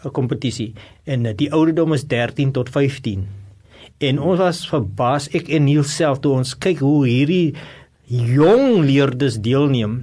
'n 0.04 0.10
kompetisie 0.10 0.74
en 1.04 1.22
die 1.36 1.52
ouderdom 1.52 1.92
is 1.92 2.06
13 2.06 2.52
tot 2.52 2.68
15 2.68 3.39
En 4.00 4.18
ons 4.18 4.40
was 4.40 4.62
verbaas 4.70 5.28
ek 5.36 5.50
en 5.52 5.66
Neil 5.68 5.84
self 5.84 6.22
toe 6.24 6.32
ons 6.40 6.54
kyk 6.56 6.80
hoe 6.84 7.04
hierdie 7.04 7.52
jong 8.10 8.80
leerders 8.82 9.38
deelneem 9.44 10.00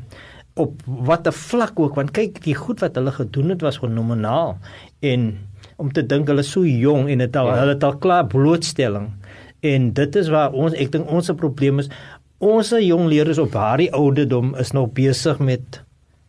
op 0.57 0.81
watter 0.85 1.35
vlak 1.35 1.79
ook 1.79 1.97
want 1.99 2.13
kyk 2.15 2.39
die 2.45 2.55
goed 2.57 2.81
wat 2.81 2.95
hulle 2.97 3.13
gedoen 3.13 3.53
het 3.53 3.65
was 3.65 3.79
fenomenaal 3.81 4.55
en 5.05 5.27
om 5.77 5.91
te 5.93 6.03
dink 6.05 6.29
hulle 6.31 6.45
so 6.45 6.65
jong 6.65 7.11
en 7.13 7.21
het 7.21 7.35
al, 7.37 7.51
ja. 7.51 7.57
hulle 7.61 7.75
het 7.75 7.83
al 7.85 7.97
klaar 8.01 8.29
blootstelling 8.31 9.11
en 9.65 9.89
dit 9.97 10.15
is 10.21 10.31
waar 10.33 10.55
ons 10.55 10.77
ek 10.77 10.93
dink 10.95 11.11
ons 11.11 11.29
probleem 11.37 11.83
is 11.83 11.91
ons 12.37 12.71
jong 12.79 13.09
leerders 13.11 13.41
op 13.41 13.51
daardie 13.53 13.91
ouderdom 13.97 14.55
is 14.61 14.73
nou 14.77 14.87
besig 14.87 15.41
met 15.43 15.81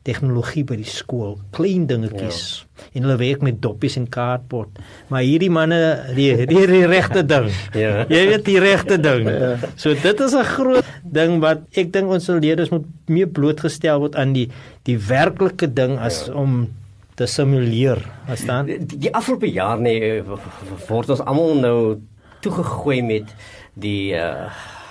tegnologie 0.09 0.65
by 0.67 0.79
die 0.81 0.89
skool, 0.89 1.37
klein 1.57 1.85
dingetjies. 1.91 2.41
Ja. 2.79 2.87
En 2.97 3.07
hulle 3.07 3.17
werk 3.21 3.45
met 3.45 3.61
doppies 3.63 3.99
en 4.01 4.07
kaartbord. 4.13 4.81
Maar 5.13 5.27
hierdie 5.27 5.51
manne, 5.53 5.79
die 6.17 6.31
die, 6.49 6.65
die 6.71 6.87
regte 6.89 7.25
ding. 7.27 7.51
ja. 7.77 8.07
Jy 8.09 8.23
weet 8.33 8.47
die 8.47 8.59
regte 8.63 8.99
ding. 9.03 9.29
Ja. 9.29 9.53
So 9.77 9.93
dit 9.93 10.25
is 10.25 10.35
'n 10.35 10.49
groot 10.55 10.89
ding 11.05 11.39
wat 11.45 11.67
ek 11.77 11.93
dink 11.93 12.11
ons 12.11 12.29
leerders 12.29 12.73
moet 12.73 12.87
meer 13.07 13.29
blootgestel 13.29 14.01
word 14.01 14.17
aan 14.17 14.33
die 14.33 14.49
die 14.89 14.99
werklike 14.99 15.69
ding 15.69 15.99
as 15.99 16.27
ja. 16.27 16.35
om 16.35 16.69
te 17.19 17.27
simuleer. 17.27 18.01
Verstaan? 18.27 18.67
Die, 18.67 18.99
die 19.09 19.15
afgelope 19.15 19.51
jaar 19.51 19.81
nee 19.81 20.23
word 20.89 21.11
ons 21.11 21.21
almal 21.21 21.55
nou 21.59 21.79
toegegooi 22.41 23.03
met 23.03 23.35
die 23.75 24.15
uh 24.15 24.49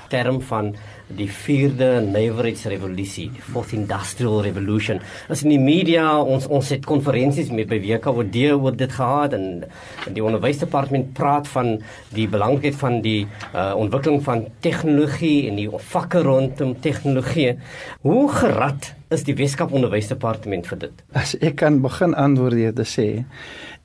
term 0.07 0.41
van 0.41 0.75
die 1.08 1.30
4de 1.32 2.02
nywerheidsrevolusie, 2.04 3.30
die 3.32 3.44
fourth 3.44 3.72
industrial 3.76 4.42
revolution. 4.44 5.00
As 5.32 5.44
in 5.46 5.54
die 5.54 5.62
media 5.62 6.10
ons 6.20 6.48
ons 6.52 6.72
het 6.74 6.86
konferensies 6.88 7.52
met 7.56 7.70
by 7.72 7.80
WKOD 7.84 8.40
oor 8.58 8.76
dit 8.76 8.92
gehad 8.92 9.36
en 9.38 9.48
die 10.14 10.24
onderwysdepartement 10.24 11.14
praat 11.18 11.48
van 11.54 11.78
die 12.16 12.28
belangrikheid 12.32 12.76
van 12.82 13.00
die 13.06 13.22
uh, 13.54 13.72
ontwikkeling 13.80 14.20
van 14.26 14.46
tegnologie 14.66 15.48
en 15.50 15.60
die 15.60 15.70
vakke 15.94 16.24
rondom 16.28 16.76
tegnologie. 16.84 17.54
Hoe 18.04 18.28
gerad 18.34 18.92
is 19.14 19.24
die 19.24 19.36
Weskaap 19.38 19.72
onderwysdepartement 19.76 20.68
vir 20.68 20.82
dit? 20.88 21.06
As 21.16 21.38
ek 21.40 21.62
kan 21.62 21.80
begin 21.84 22.16
antwoord 22.18 22.60
hier 22.60 22.76
te 22.76 22.84
sê, 22.88 23.08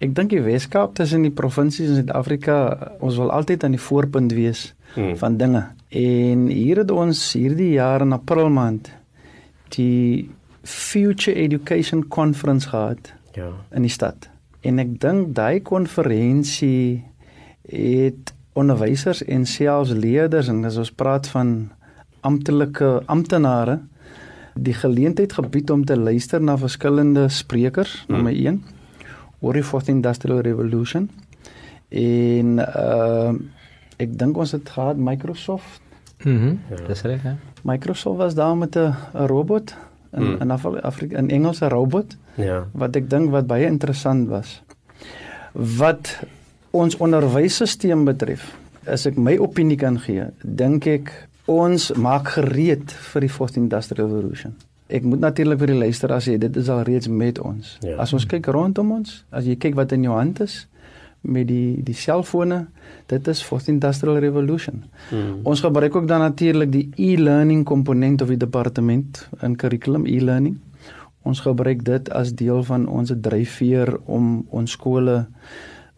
ek 0.03 0.17
dink 0.19 0.35
die 0.35 0.43
Weskaap 0.43 0.97
tussen 0.99 1.23
die 1.27 1.35
provinsies 1.35 1.93
in 1.93 2.03
Suid-Afrika, 2.03 2.57
ons 2.99 3.21
wil 3.23 3.31
altyd 3.31 3.63
aan 3.63 3.79
die 3.79 3.85
voorpunt 3.85 4.35
wees 4.35 4.73
hmm. 4.97 5.15
van 5.23 5.39
dinge. 5.39 5.63
En 5.93 6.47
hier 6.49 6.81
het 6.81 6.91
ons 6.91 7.21
hierdie 7.37 7.75
jaar 7.75 8.01
in 8.01 8.15
April 8.17 8.49
maand 8.49 8.89
die 9.77 10.31
Future 10.63 11.37
Education 11.37 12.07
Conference 12.09 12.69
gehad. 12.69 13.13
Ja. 13.37 13.51
In 13.71 13.85
die 13.85 13.93
stad. 13.93 14.29
En 14.65 14.81
ek 14.81 14.95
dink 15.03 15.35
daai 15.37 15.61
konferensie 15.61 17.03
het 17.69 18.33
onderwysers 18.57 19.21
en 19.25 19.45
selfs 19.49 19.93
leerders 19.93 20.49
en 20.49 20.65
as 20.69 20.79
ons 20.81 20.93
praat 20.93 21.29
van 21.33 21.73
amptelike 22.25 23.01
amptenare 23.13 23.81
die 24.55 24.77
geleentheid 24.77 25.33
gebied 25.33 25.71
om 25.73 25.85
te 25.89 25.97
luister 25.97 26.41
na 26.41 26.59
verskillende 26.61 27.29
sprekers, 27.33 28.03
hmm. 28.07 28.17
nommer 28.17 28.33
1 28.33 28.63
oor 29.43 29.57
die 29.59 29.65
fourth 29.67 29.89
industrial 29.93 30.41
revolution. 30.47 31.11
En 31.93 32.63
uh 32.63 33.35
ek 33.97 34.19
dink 34.19 34.37
ons 34.37 34.53
het 34.53 34.69
gehad 34.69 34.97
Microsoft. 34.97 35.81
Mhm. 36.25 36.35
Mm 36.35 36.59
ja. 36.71 36.87
Dis 36.87 37.03
reg, 37.03 37.23
hè? 37.23 37.35
Microsoft 37.63 38.19
was 38.19 38.35
daar 38.35 38.57
met 38.57 38.77
'n 38.77 38.95
robot 39.13 39.75
in 40.13 40.23
mm. 40.23 40.41
in 40.41 40.51
Afrika 40.51 41.21
'n 41.21 41.29
Engelse 41.29 41.69
robot. 41.69 42.17
Ja. 42.35 42.67
Wat 42.73 42.97
ek 42.97 43.11
dink 43.11 43.31
wat 43.31 43.47
baie 43.47 43.67
interessant 43.67 44.29
was. 44.29 44.63
Wat 45.53 46.19
ons 46.71 46.97
onderwysstelsel 46.97 48.03
betref, 48.03 48.57
as 48.85 49.07
ek 49.07 49.17
my 49.17 49.37
opinie 49.39 49.77
kan 49.77 49.99
gee, 49.99 50.25
dink 50.43 50.87
ek 50.87 51.13
ons 51.51 51.93
maak 51.93 52.29
gereed 52.37 52.93
vir 53.13 53.21
die 53.21 53.31
fourth 53.31 53.57
industrial 53.57 54.09
revolution. 54.09 54.55
Ek 54.93 55.03
moet 55.03 55.21
natuurlik 55.21 55.59
vir 55.63 55.73
die 55.73 55.79
luisteraars 55.79 56.29
sê 56.29 56.39
dit 56.39 56.57
is 56.57 56.69
al 56.69 56.83
reeds 56.83 57.09
met 57.09 57.41
ons. 57.41 57.77
Ja. 57.81 57.97
As 58.03 58.13
ons 58.13 58.27
kyk 58.29 58.47
rondom 58.53 58.93
ons, 58.93 59.23
as 59.31 59.49
jy 59.49 59.57
kyk 59.57 59.75
wat 59.79 59.93
in 59.97 60.03
jou 60.03 60.17
hand 60.17 60.41
is, 60.45 60.67
met 61.23 61.47
die 61.49 61.83
die 61.83 61.95
selfone 61.95 62.67
dit 63.07 63.29
is 63.29 63.43
fourth 63.43 63.69
industrial 63.69 64.19
revolution. 64.19 64.85
Hmm. 65.11 65.41
Ons 65.43 65.61
gebruik 65.61 65.97
ook 65.97 66.09
dan 66.09 66.21
natuurlik 66.21 66.73
die 66.73 66.89
e-learning 66.97 67.65
komponent 67.65 68.23
of 68.23 68.29
die 68.29 68.41
departement 68.41 69.29
in 69.41 69.57
kurrikulum 69.57 70.07
e-learning. 70.07 70.59
Ons 71.23 71.41
gebruik 71.41 71.85
dit 71.85 72.11
as 72.11 72.35
deel 72.35 72.63
van 72.67 72.87
ons 72.89 73.13
dryfveer 73.15 73.95
om 74.11 74.47
ons 74.51 74.71
skole 74.71 75.27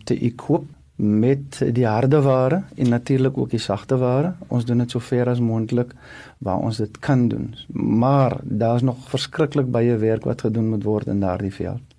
te 0.05 0.17
equip 0.21 0.69
met 0.97 1.59
die 1.75 1.87
harde 1.87 2.21
ware 2.23 2.63
en 2.77 2.89
natuurlik 2.89 3.39
ook 3.39 3.51
die 3.51 3.63
sagte 3.63 3.97
ware. 3.99 4.35
Ons 4.49 4.65
doen 4.65 4.85
dit 4.85 4.91
so 4.91 5.03
ver 5.03 5.29
as 5.29 5.41
moontlik 5.41 5.95
waar 6.39 6.61
ons 6.63 6.77
dit 6.77 6.99
kan 6.99 7.29
doen. 7.29 7.55
Maar 7.73 8.39
daar's 8.43 8.83
nog 8.83 9.01
verskriklik 9.09 9.71
baie 9.71 9.97
werk 9.97 10.25
wat 10.25 10.47
gedoen 10.47 10.69
moet 10.69 10.85
word 10.85 11.07
in 11.07 11.21
daardie 11.21 11.53
veld. 11.55 11.94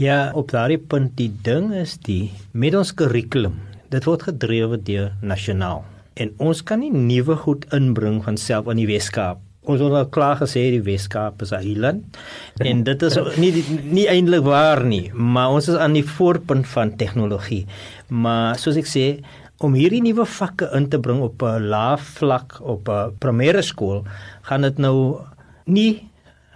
Ja, 0.00 0.30
op 0.32 0.48
daardie 0.48 0.78
punt 0.80 1.18
die 1.18 1.28
ding 1.44 1.74
is 1.76 1.98
die 2.00 2.32
met 2.56 2.72
ons 2.74 2.94
kurrikulum. 2.96 3.58
Dit 3.92 4.06
word 4.08 4.22
gedrewe 4.24 4.78
deur 4.80 5.10
nasionaal 5.20 5.82
en 6.20 6.30
ons 6.44 6.60
kan 6.64 6.80
nie 6.80 6.92
nuwe 6.92 7.36
goed 7.44 7.66
inbring 7.76 8.22
van 8.24 8.38
self 8.40 8.68
aan 8.68 8.80
die 8.80 8.88
Weskaap. 8.88 9.40
Ons 9.68 9.82
het 9.84 9.94
al 9.94 10.08
klaar 10.12 10.40
gesê 10.40 10.64
die 10.72 10.82
Weskaap 10.84 11.42
is 11.44 11.52
'n 11.52 11.60
eiland 11.60 12.18
en 12.60 12.82
dit 12.84 13.02
is 13.02 13.18
nie 13.36 13.52
nie 13.84 14.08
eintlik 14.08 14.44
waar 14.44 14.84
nie, 14.84 15.12
maar 15.12 15.50
ons 15.50 15.68
is 15.68 15.76
aan 15.76 15.92
die 15.92 16.04
voorpunt 16.04 16.66
van 16.66 16.96
tegnologie. 16.96 17.66
Maar 18.08 18.58
soos 18.58 18.76
ek 18.76 18.86
sê, 18.86 19.20
om 19.60 19.74
hierdie 19.74 20.02
nuwe 20.02 20.24
vakke 20.24 20.70
in 20.74 20.88
te 20.88 20.98
bring 20.98 21.20
op 21.20 21.42
'n 21.42 21.68
lae 21.68 21.96
vlak 21.96 22.60
op 22.60 22.88
'n 22.88 23.12
primêre 23.18 23.62
skool, 23.62 24.04
gaan 24.42 24.62
dit 24.62 24.78
nou 24.78 25.20
nie 25.66 26.11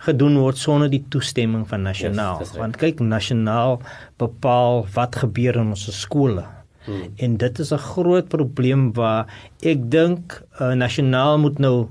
gedoen 0.07 0.39
word 0.41 0.59
sonder 0.61 0.91
die 0.93 1.05
toestemming 1.13 1.67
van 1.69 1.87
nasionaal. 1.87 2.41
Yes, 2.43 2.55
Want 2.59 2.79
kyk, 2.81 3.01
nasionaal 3.01 3.81
bepaal 4.21 4.87
wat 4.95 5.19
gebeur 5.23 5.59
in 5.61 5.75
ons 5.75 5.87
skole. 6.01 6.45
Hmm. 6.87 7.11
En 7.17 7.37
dit 7.37 7.59
is 7.59 7.73
'n 7.73 7.83
groot 7.93 8.29
probleem 8.29 8.93
waar 8.93 9.27
ek 9.61 9.91
dink 9.91 10.43
uh, 10.61 10.73
nasionaal 10.73 11.39
moet 11.39 11.59
nou 11.59 11.89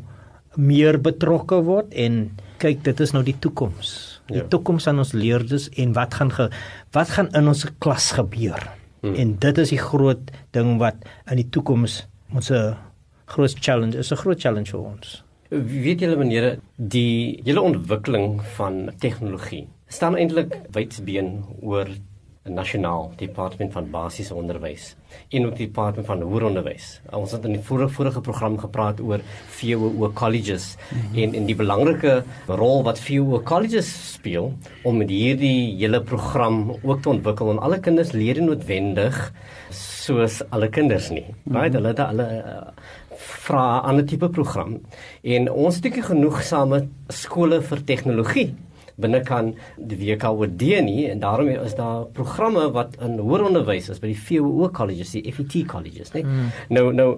meer 0.55 1.01
betrokke 1.01 1.61
word 1.63 1.93
en 1.93 2.31
kyk, 2.57 2.83
dit 2.83 2.99
is 2.99 3.11
nou 3.11 3.23
die 3.23 3.35
toekoms. 3.39 4.21
Die 4.31 4.41
ja. 4.41 4.47
toekoms 4.47 4.87
aan 4.87 4.99
ons 5.03 5.11
leerders 5.11 5.69
en 5.69 5.93
wat 5.93 6.13
gaan 6.13 6.31
ge, 6.31 6.49
wat 6.91 7.09
gaan 7.09 7.29
in 7.35 7.47
ons 7.47 7.65
klas 7.79 8.11
gebeur. 8.11 8.61
Hmm. 9.01 9.15
En 9.15 9.35
dit 9.39 9.57
is 9.57 9.69
die 9.69 9.81
groot 9.81 10.31
ding 10.51 10.77
wat 10.81 10.95
in 11.29 11.35
die 11.35 11.49
toekoms 11.49 12.07
ons 12.33 12.51
'n 12.51 12.75
groot 13.25 13.55
challenge 13.59 13.97
is, 13.97 14.11
'n 14.11 14.17
groot 14.17 14.39
challenge 14.39 14.71
vir 14.71 14.79
ons. 14.79 15.24
Weet 15.55 16.01
julle 16.03 16.17
meneere, 16.19 16.57
die 16.75 17.39
hele 17.45 17.61
ontwikkeling 17.63 18.41
van 18.57 18.89
tegnologie 18.99 19.63
staan 19.87 20.17
eintlik 20.19 20.57
wydsbeen 20.75 21.29
oor 21.61 21.87
'n 22.45 22.53
nasionaal 22.53 23.11
departement 23.17 23.71
van 23.73 23.89
basiese 23.89 24.35
onderwys 24.35 24.95
en 25.29 25.45
ook 25.45 25.55
die 25.57 25.65
departement 25.65 26.05
van 26.07 26.21
hoër 26.21 26.43
onderwys. 26.49 26.99
Ons 27.09 27.31
het 27.31 27.45
in 27.45 27.55
die 27.55 27.61
vorige 27.61 27.93
vorige 27.93 28.21
program 28.21 28.57
gepraat 28.57 28.99
oor 29.01 29.21
VWO 29.55 30.11
colleges 30.13 30.75
mm 30.75 30.99
-hmm. 30.99 31.23
en 31.23 31.33
en 31.33 31.45
die 31.45 31.55
belangrike 31.55 32.23
rol 32.47 32.83
wat 32.83 32.99
VWO 32.99 33.39
colleges 33.39 34.13
speel 34.13 34.53
om 34.83 34.97
met 34.97 35.09
hierdie 35.09 35.75
hele 35.77 36.01
program 36.01 36.75
ook 36.83 37.01
te 37.01 37.09
ontwikkel 37.09 37.49
en 37.49 37.59
alle 37.59 37.79
kinders 37.79 38.11
leer 38.11 38.43
noodwendig 38.43 39.33
soos 40.05 40.43
alle 40.49 40.69
kinders 40.69 41.09
nie. 41.09 41.25
Mm 41.25 41.55
-hmm. 41.55 41.73
Hulle 41.73 41.87
het 41.87 41.97
hulle 41.97 42.27
uh, 42.45 42.67
vra 43.17 43.81
'n 43.81 43.85
ander 43.89 44.05
tipe 44.05 44.29
program. 44.29 44.81
En 45.23 45.51
ons 45.51 45.75
het 45.75 45.85
ook 45.85 46.03
genoegsame 46.03 46.87
skole 47.07 47.61
vir 47.61 47.83
tegnologie 47.83 48.53
binne 49.01 49.19
kan 49.27 49.51
die 49.77 49.97
WKOD 49.99 50.63
nie. 50.85 51.07
En 51.09 51.19
daarom 51.19 51.49
is 51.51 51.75
daar 51.75 52.05
programme 52.15 52.67
wat 52.75 52.95
in 53.03 53.17
hoër 53.19 53.47
onderwys 53.49 53.89
is 53.91 54.01
by 54.01 54.11
die 54.13 54.19
VWO 54.19 54.69
colleges 54.75 55.15
die 55.15 55.23
FET 55.35 55.57
colleges 55.69 56.13
nê 56.15 56.23
mm. 56.23 56.51
nou 56.75 56.85
nou 56.95 57.09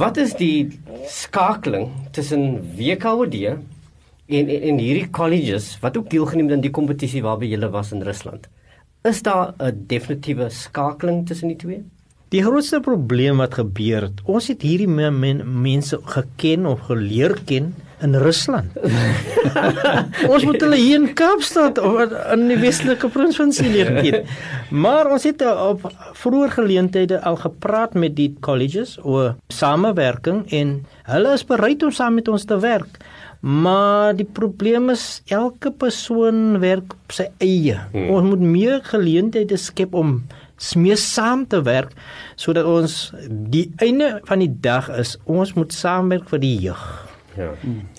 wat 0.00 0.20
is 0.20 0.34
die 0.38 0.68
skakeling 1.08 1.90
tussen 2.16 2.60
WKOD 2.78 3.36
en, 3.44 3.58
en 4.28 4.48
en 4.72 4.80
hierdie 4.82 5.10
colleges 5.10 5.74
wat 5.84 5.96
ook 6.00 6.08
deelgeneem 6.12 6.48
het 6.48 6.58
aan 6.58 6.64
die 6.64 6.74
kompetisie 6.80 7.24
waarby 7.24 7.52
jy 7.52 7.68
was 7.72 7.92
in 7.92 8.02
Rusland? 8.02 8.48
Is 9.04 9.22
daar 9.22 9.54
'n 9.58 9.84
definitiewe 9.86 10.50
skakeling 10.50 11.26
tussen 11.26 11.48
die 11.48 11.56
twee 11.56 11.84
Die 12.28 12.42
grootste 12.44 12.82
probleem 12.84 13.38
wat 13.40 13.54
gebeur 13.56 14.10
het, 14.10 14.18
ons 14.28 14.50
het 14.50 14.64
hierdie 14.66 14.88
men, 14.90 15.14
men, 15.16 15.38
mense 15.64 15.96
geken 16.12 16.66
of 16.68 16.82
geleer 16.90 17.32
ken 17.48 17.70
in 18.04 18.14
Rusland. 18.20 18.74
ons 20.32 20.44
moet 20.44 20.60
hulle 20.60 20.76
hier 20.76 20.98
in 21.00 21.06
Kaapstad 21.16 21.80
of 21.80 22.12
in 22.34 22.44
die 22.50 22.58
Weselike 22.60 23.08
provinsie 23.14 23.70
leer 23.72 23.94
ken. 23.96 24.28
Maar 24.68 25.08
ons 25.14 25.24
het 25.24 25.40
op 25.48 25.86
vroeë 26.20 26.50
geleenthede 26.58 27.22
al 27.24 27.40
gepraat 27.40 27.96
met 27.96 28.12
die 28.18 28.34
colleges 28.44 28.98
oor 29.00 29.32
samewerking 29.48 30.44
en 30.52 30.76
hulle 31.08 31.32
is 31.38 31.46
bereid 31.48 31.86
om 31.86 31.94
saam 31.96 32.20
met 32.20 32.28
ons 32.28 32.44
te 32.44 32.60
werk. 32.60 33.00
Maar 33.40 34.12
die 34.18 34.26
probleem 34.26 34.90
is 34.92 35.22
elke 35.32 35.72
persoon 35.72 36.58
werk 36.60 36.92
op 36.92 37.16
sy 37.16 37.30
eie. 37.40 37.78
Hmm. 37.94 38.12
Ons 38.12 38.28
moet 38.34 38.44
meer 38.44 38.84
geleenthede 38.84 39.56
skep 39.56 39.96
om 39.96 40.18
mee 40.74 40.96
saam 40.96 41.46
te 41.46 41.62
werk 41.62 41.92
sodat 42.36 42.66
ons 42.66 43.12
die 43.28 43.68
einde 43.76 44.20
van 44.28 44.42
die 44.42 44.50
dag 44.60 44.90
is 44.98 45.16
ons 45.24 45.54
moet 45.54 45.72
saamwerk 45.72 46.28
vir 46.28 46.42
die 46.42 46.56
jeug. 46.68 46.82
Ja. 47.38 47.52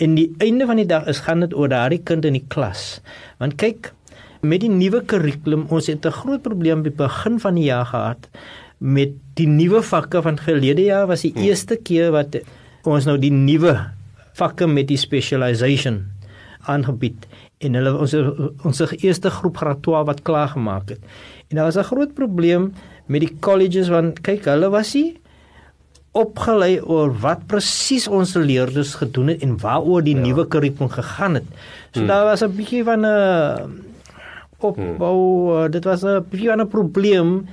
En 0.04 0.16
die 0.16 0.28
einde 0.44 0.68
van 0.68 0.82
die 0.82 0.88
dag 0.88 1.08
is 1.08 1.24
gaan 1.24 1.46
dit 1.46 1.56
oor 1.56 1.72
daardie 1.72 2.02
kind 2.04 2.26
in 2.28 2.36
die 2.36 2.46
klas. 2.52 3.00
Want 3.40 3.56
kyk 3.62 3.94
met 4.42 4.64
die 4.64 4.72
nuwe 4.72 5.02
kurrikulum 5.08 5.68
ons 5.70 5.88
het 5.88 6.06
'n 6.06 6.12
groot 6.12 6.42
probleem 6.42 6.84
by 6.84 6.92
begin 6.92 7.40
van 7.40 7.56
die 7.56 7.68
jaar 7.72 7.86
gehad 7.86 8.28
met 8.80 9.12
die 9.36 9.48
nuwe 9.48 9.82
vakke 9.84 10.22
van 10.22 10.40
gelede 10.40 10.84
jaar 10.84 11.08
was 11.08 11.22
die 11.22 11.32
hmm. 11.36 11.44
eerste 11.44 11.76
keer 11.76 12.12
wat 12.12 12.40
ons 12.84 13.06
nou 13.06 13.18
die 13.18 13.32
nuwe 13.32 13.76
vakke 14.34 14.68
met 14.68 14.88
die 14.88 14.98
specialization 14.98 16.06
aangebied 16.64 17.28
en 17.60 17.76
hulle 17.76 17.92
ons 18.00 18.14
ons 18.64 18.82
eerste 19.00 19.30
groep 19.30 19.58
graad 19.60 19.82
12 19.84 20.06
wat 20.08 20.22
klaar 20.28 20.48
gemaak 20.54 20.90
het. 20.90 21.02
En 21.50 21.58
daar 21.58 21.66
was 21.66 21.78
'n 21.78 21.90
groot 21.92 22.14
probleem 22.14 22.74
met 23.06 23.22
die 23.22 23.38
colleges 23.40 23.90
want 23.90 24.22
kyk, 24.22 24.46
hulle 24.46 24.70
was 24.70 24.94
nie 24.94 25.20
opgelei 26.12 26.80
oor 26.82 27.12
wat 27.22 27.46
presies 27.48 28.08
ons 28.08 28.34
leerders 28.34 28.96
gedoen 28.96 29.28
het 29.28 29.44
en 29.46 29.58
waaroor 29.62 30.04
die 30.04 30.16
ja. 30.16 30.22
nuwe 30.22 30.48
kurrikulum 30.48 30.90
gegaan 30.90 31.34
het. 31.34 31.46
So 31.92 32.00
hmm. 32.00 32.08
daar 32.08 32.26
was 32.26 32.44
'n 32.44 32.56
bietjie 32.56 32.84
van 32.84 33.06
'n 33.06 33.84
opbou, 34.60 35.18
hmm. 35.52 35.72
dit 35.72 35.84
was 35.84 36.04
'n 36.04 36.26
bietjie 36.30 36.50
van 36.50 36.62
'n 36.62 36.68
probleem, 36.68 37.48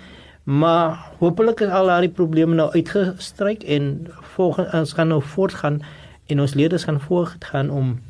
maar 0.45 1.11
hopelik 1.19 1.61
is 1.61 1.71
al 1.71 1.87
daai 1.87 2.09
probleme 2.09 2.55
nou 2.55 2.71
uitgestryk 2.71 3.63
en 3.63 4.07
volgens 4.37 4.73
ons 4.73 4.93
gaan 4.93 5.09
nou 5.09 5.23
voortgaan 5.23 5.83
en 6.27 6.41
ons 6.41 6.55
leerders 6.55 6.85
gaan 6.85 7.01
voortgaan 7.01 7.71
om 7.71 8.01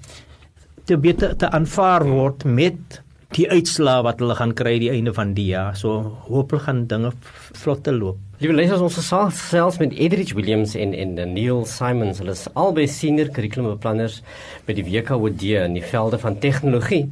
te 0.86 0.98
beter 0.98 1.34
te 1.36 1.50
aanvaar 1.50 2.06
word 2.06 2.44
met 2.44 3.00
die 3.34 3.48
uitslae 3.50 4.04
wat 4.06 4.20
hulle 4.22 4.36
gaan 4.38 4.54
kry 4.54 4.76
die 4.78 4.92
einde 4.92 5.12
van 5.16 5.32
die 5.34 5.48
jaar. 5.50 5.74
So 5.78 5.98
hopelik 6.28 6.68
gaan 6.68 6.86
dinge 6.90 7.10
vlot 7.58 7.82
te 7.84 7.92
loop. 7.94 8.22
Liewe 8.36 8.52
luisters, 8.52 8.82
ons 8.84 8.98
gesels 8.98 9.38
selfs 9.48 9.78
met 9.80 9.94
Edrich 9.96 10.34
Williams 10.36 10.74
en 10.76 10.92
en 10.94 11.14
Neil 11.32 11.64
Simons. 11.66 12.18
Hulle 12.20 12.34
is 12.36 12.44
albei 12.52 12.84
senior 12.86 13.30
kurrikulumbeplanners 13.32 14.18
by 14.66 14.76
die 14.76 14.84
WKOD 14.84 15.46
in 15.64 15.78
die 15.78 15.84
velde 15.84 16.20
van 16.20 16.36
tegnologie. 16.42 17.06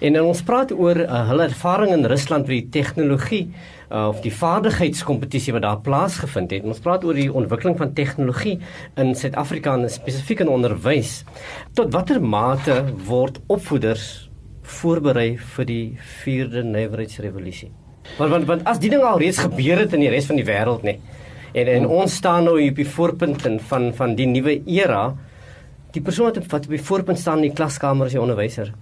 En 0.00 0.16
ons 0.22 0.40
praat 0.42 0.72
oor 0.72 1.02
uh, 1.04 1.20
hulle 1.28 1.50
ervaring 1.50 1.92
in 1.98 2.08
Rusland 2.08 2.48
met 2.48 2.56
die 2.56 2.80
tegnologie 2.80 3.42
uh, 3.90 4.08
of 4.08 4.24
die 4.24 4.32
vaardigheidskompetisie 4.32 5.52
wat 5.58 5.66
daar 5.68 5.84
plaasgevind 5.84 6.56
het. 6.56 6.64
Ons 6.64 6.80
praat 6.80 7.04
oor 7.04 7.14
die 7.14 7.28
ontwikkeling 7.28 7.76
van 7.78 7.92
tegnologie 7.92 8.56
in 8.96 9.12
Suid-Afrika 9.14 9.76
en 9.76 9.84
spesifiek 9.92 10.40
in 10.46 10.50
onderwys. 10.50 11.20
Tot 11.76 11.92
watter 11.92 12.24
mate 12.24 12.80
word 13.04 13.36
opvoeders 13.52 14.29
voorberei 14.78 15.38
vir 15.54 15.66
die 15.68 15.84
4de 16.24 16.62
nywerheidsrevolusie? 16.66 17.70
Want 18.18 18.30
want 18.30 18.46
want 18.48 18.68
as 18.70 18.80
die 18.82 18.90
ding 18.92 19.02
al 19.06 19.18
reeds 19.20 19.42
gebeur 19.44 19.82
het 19.82 19.94
in 19.96 20.04
die 20.04 20.12
res 20.12 20.28
van 20.30 20.38
die 20.40 20.46
wêreld 20.46 20.86
nê. 20.86 20.98
En 21.52 21.66
en 21.66 21.86
ons 21.86 22.14
staan 22.14 22.46
nou 22.46 22.56
op 22.62 22.78
die 22.78 22.88
voorpunt 22.88 23.42
van 23.70 23.90
van 23.94 24.14
die 24.18 24.26
nuwe 24.26 24.60
era. 24.66 25.02
Die 25.92 26.02
persoon 26.02 26.30
wat 26.30 26.46
wat 26.46 26.70
op 26.70 26.76
die 26.76 26.86
voorpunt 26.90 27.18
staan 27.18 27.42
in 27.42 27.50
die 27.50 27.56
klaskamer 27.56 28.06
is 28.06 28.16
die 28.16 28.22
onderwyser. 28.22 28.72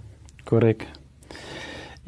Korrek. 0.45 0.87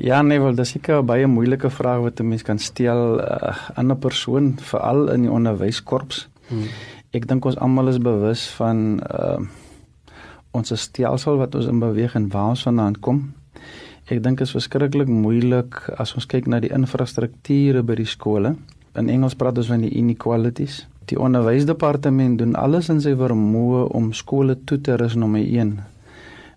Ja, 0.01 0.21
nee, 0.21 0.39
wel, 0.39 0.55
dis 0.55 0.69
seker 0.69 1.01
'n 1.01 1.05
baie 1.05 1.27
moeilike 1.27 1.69
vraag 1.69 1.99
wat 2.01 2.19
'n 2.19 2.27
mens 2.27 2.43
kan 2.43 2.57
stel 2.57 3.19
uh, 3.19 3.69
aan 3.73 3.91
'n 3.91 3.99
persoon, 3.99 4.57
veral 4.59 5.11
in 5.11 5.21
die 5.21 5.31
onderwyskorps. 5.31 6.29
Hmm. 6.47 6.67
Ek 7.11 7.27
dink 7.27 7.45
ons 7.45 7.57
almal 7.57 7.87
is 7.87 7.97
bewus 7.97 8.47
van 8.55 9.01
uh 9.13 9.39
ons 10.51 10.71
stelsel 10.75 11.37
wat 11.37 11.55
ons 11.55 11.65
in 11.65 11.79
beweeg 11.79 12.15
en 12.15 12.29
waar 12.29 12.49
ons 12.49 12.63
vandaan 12.63 12.99
kom. 12.99 13.33
Ek 14.11 14.19
dink 14.19 14.41
is 14.43 14.51
verskriklik 14.51 15.07
moeilik 15.07 15.77
as 15.95 16.11
ons 16.19 16.25
kyk 16.27 16.49
na 16.51 16.57
die 16.59 16.71
infrastrukture 16.75 17.79
by 17.79 17.95
die 17.95 18.09
skole. 18.09 18.57
In 18.99 19.07
Engels 19.07 19.37
praat 19.39 19.61
ons 19.61 19.69
van 19.71 19.85
die 19.85 19.91
inequalities. 20.01 20.81
Die 21.07 21.15
onderwysdepartement 21.15 22.41
doen 22.41 22.57
alles 22.59 22.89
in 22.91 22.99
sy 22.99 23.13
vermoë 23.15 23.85
om 23.95 24.09
skole 24.11 24.57
toe 24.67 24.81
te 24.83 24.97
rus 24.99 25.15
nommer 25.15 25.39
1 25.45 25.77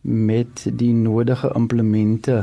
met 0.03 0.65
die 0.81 0.91
nodige 0.99 1.53
implemente 1.55 2.41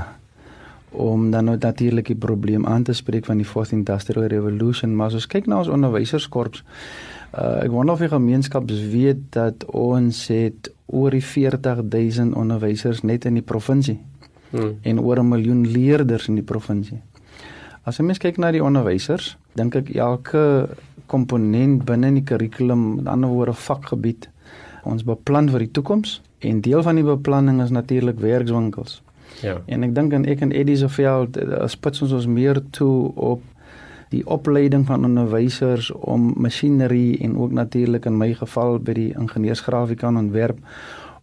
om 0.92 1.28
dan 1.32 1.50
nou 1.50 1.58
natuurlik 1.60 2.08
die 2.14 2.20
probleem 2.20 2.64
aan 2.68 2.88
te 2.88 2.96
spreek 2.96 3.28
van 3.28 3.44
die 3.44 3.48
fourth 3.48 3.76
industrial 3.76 4.30
revolution 4.32 4.96
maar 4.96 5.12
as 5.12 5.20
ons 5.20 5.28
kyk 5.32 5.48
na 5.48 5.60
ons 5.62 5.72
onderwyserskorps 5.72 6.64
uh, 6.64 7.62
ek 7.62 7.72
wonder 7.72 7.96
of 7.96 8.04
die 8.04 8.12
gemeenskaps 8.12 8.82
weet 8.92 9.28
dat 9.36 9.64
ons 9.68 10.26
het 10.34 10.72
oor 10.88 11.16
die 11.16 11.24
40000 11.24 12.36
onderwysers 12.36 13.06
net 13.08 13.28
in 13.30 13.40
die 13.40 13.46
provinsie 13.46 14.00
hmm. 14.52 14.78
en 14.82 15.00
oor 15.00 15.20
'n 15.20 15.30
miljoen 15.30 15.68
leerders 15.68 16.28
in 16.28 16.36
die 16.36 16.44
provinsie. 16.44 17.02
As 17.84 17.98
jy 17.98 18.06
mens 18.06 18.20
kyk 18.22 18.38
na 18.38 18.52
die 18.52 18.64
onderwysers, 18.64 19.38
dink 19.58 19.76
ek 19.76 19.96
elke 19.96 20.70
komponent 21.08 21.86
binne 21.86 22.08
in 22.08 22.20
die 22.20 22.24
kurrikulum, 22.24 22.96
met 22.96 23.08
ander 23.08 23.30
woorde 23.30 23.54
vakgebied, 23.54 24.30
ons 24.84 25.04
beplan 25.04 25.50
vir 25.50 25.60
die 25.60 25.72
toekoms 25.72 26.22
en 26.40 26.62
deel 26.62 26.84
van 26.84 26.96
die 26.96 27.06
beplanning 27.06 27.62
is 27.62 27.74
natuurlik 27.74 28.20
werkswinkels. 28.20 29.02
Ja. 29.42 29.62
En 29.66 29.84
ek 29.84 29.96
dink 29.96 30.14
en 30.14 30.26
ek 30.30 30.42
en 30.46 30.52
Eddie 30.52 30.78
se 30.78 30.90
veld 30.90 31.38
eh, 31.38 31.66
spits 31.72 32.02
ons 32.06 32.14
ons 32.18 32.28
meer 32.28 32.62
toe 32.76 33.12
op 33.16 33.44
die 34.12 34.24
opleiding 34.28 34.84
van 34.86 35.06
onderwysers 35.08 35.92
om 35.92 36.34
masjinerie 36.44 37.18
en 37.24 37.38
ook 37.40 37.54
natuurlik 37.56 38.06
in 38.06 38.18
my 38.20 38.34
geval 38.36 38.80
by 38.84 38.96
die 38.98 39.12
ingenieursgrafika 39.16 40.10
en 40.12 40.20
ontwerp 40.26 40.60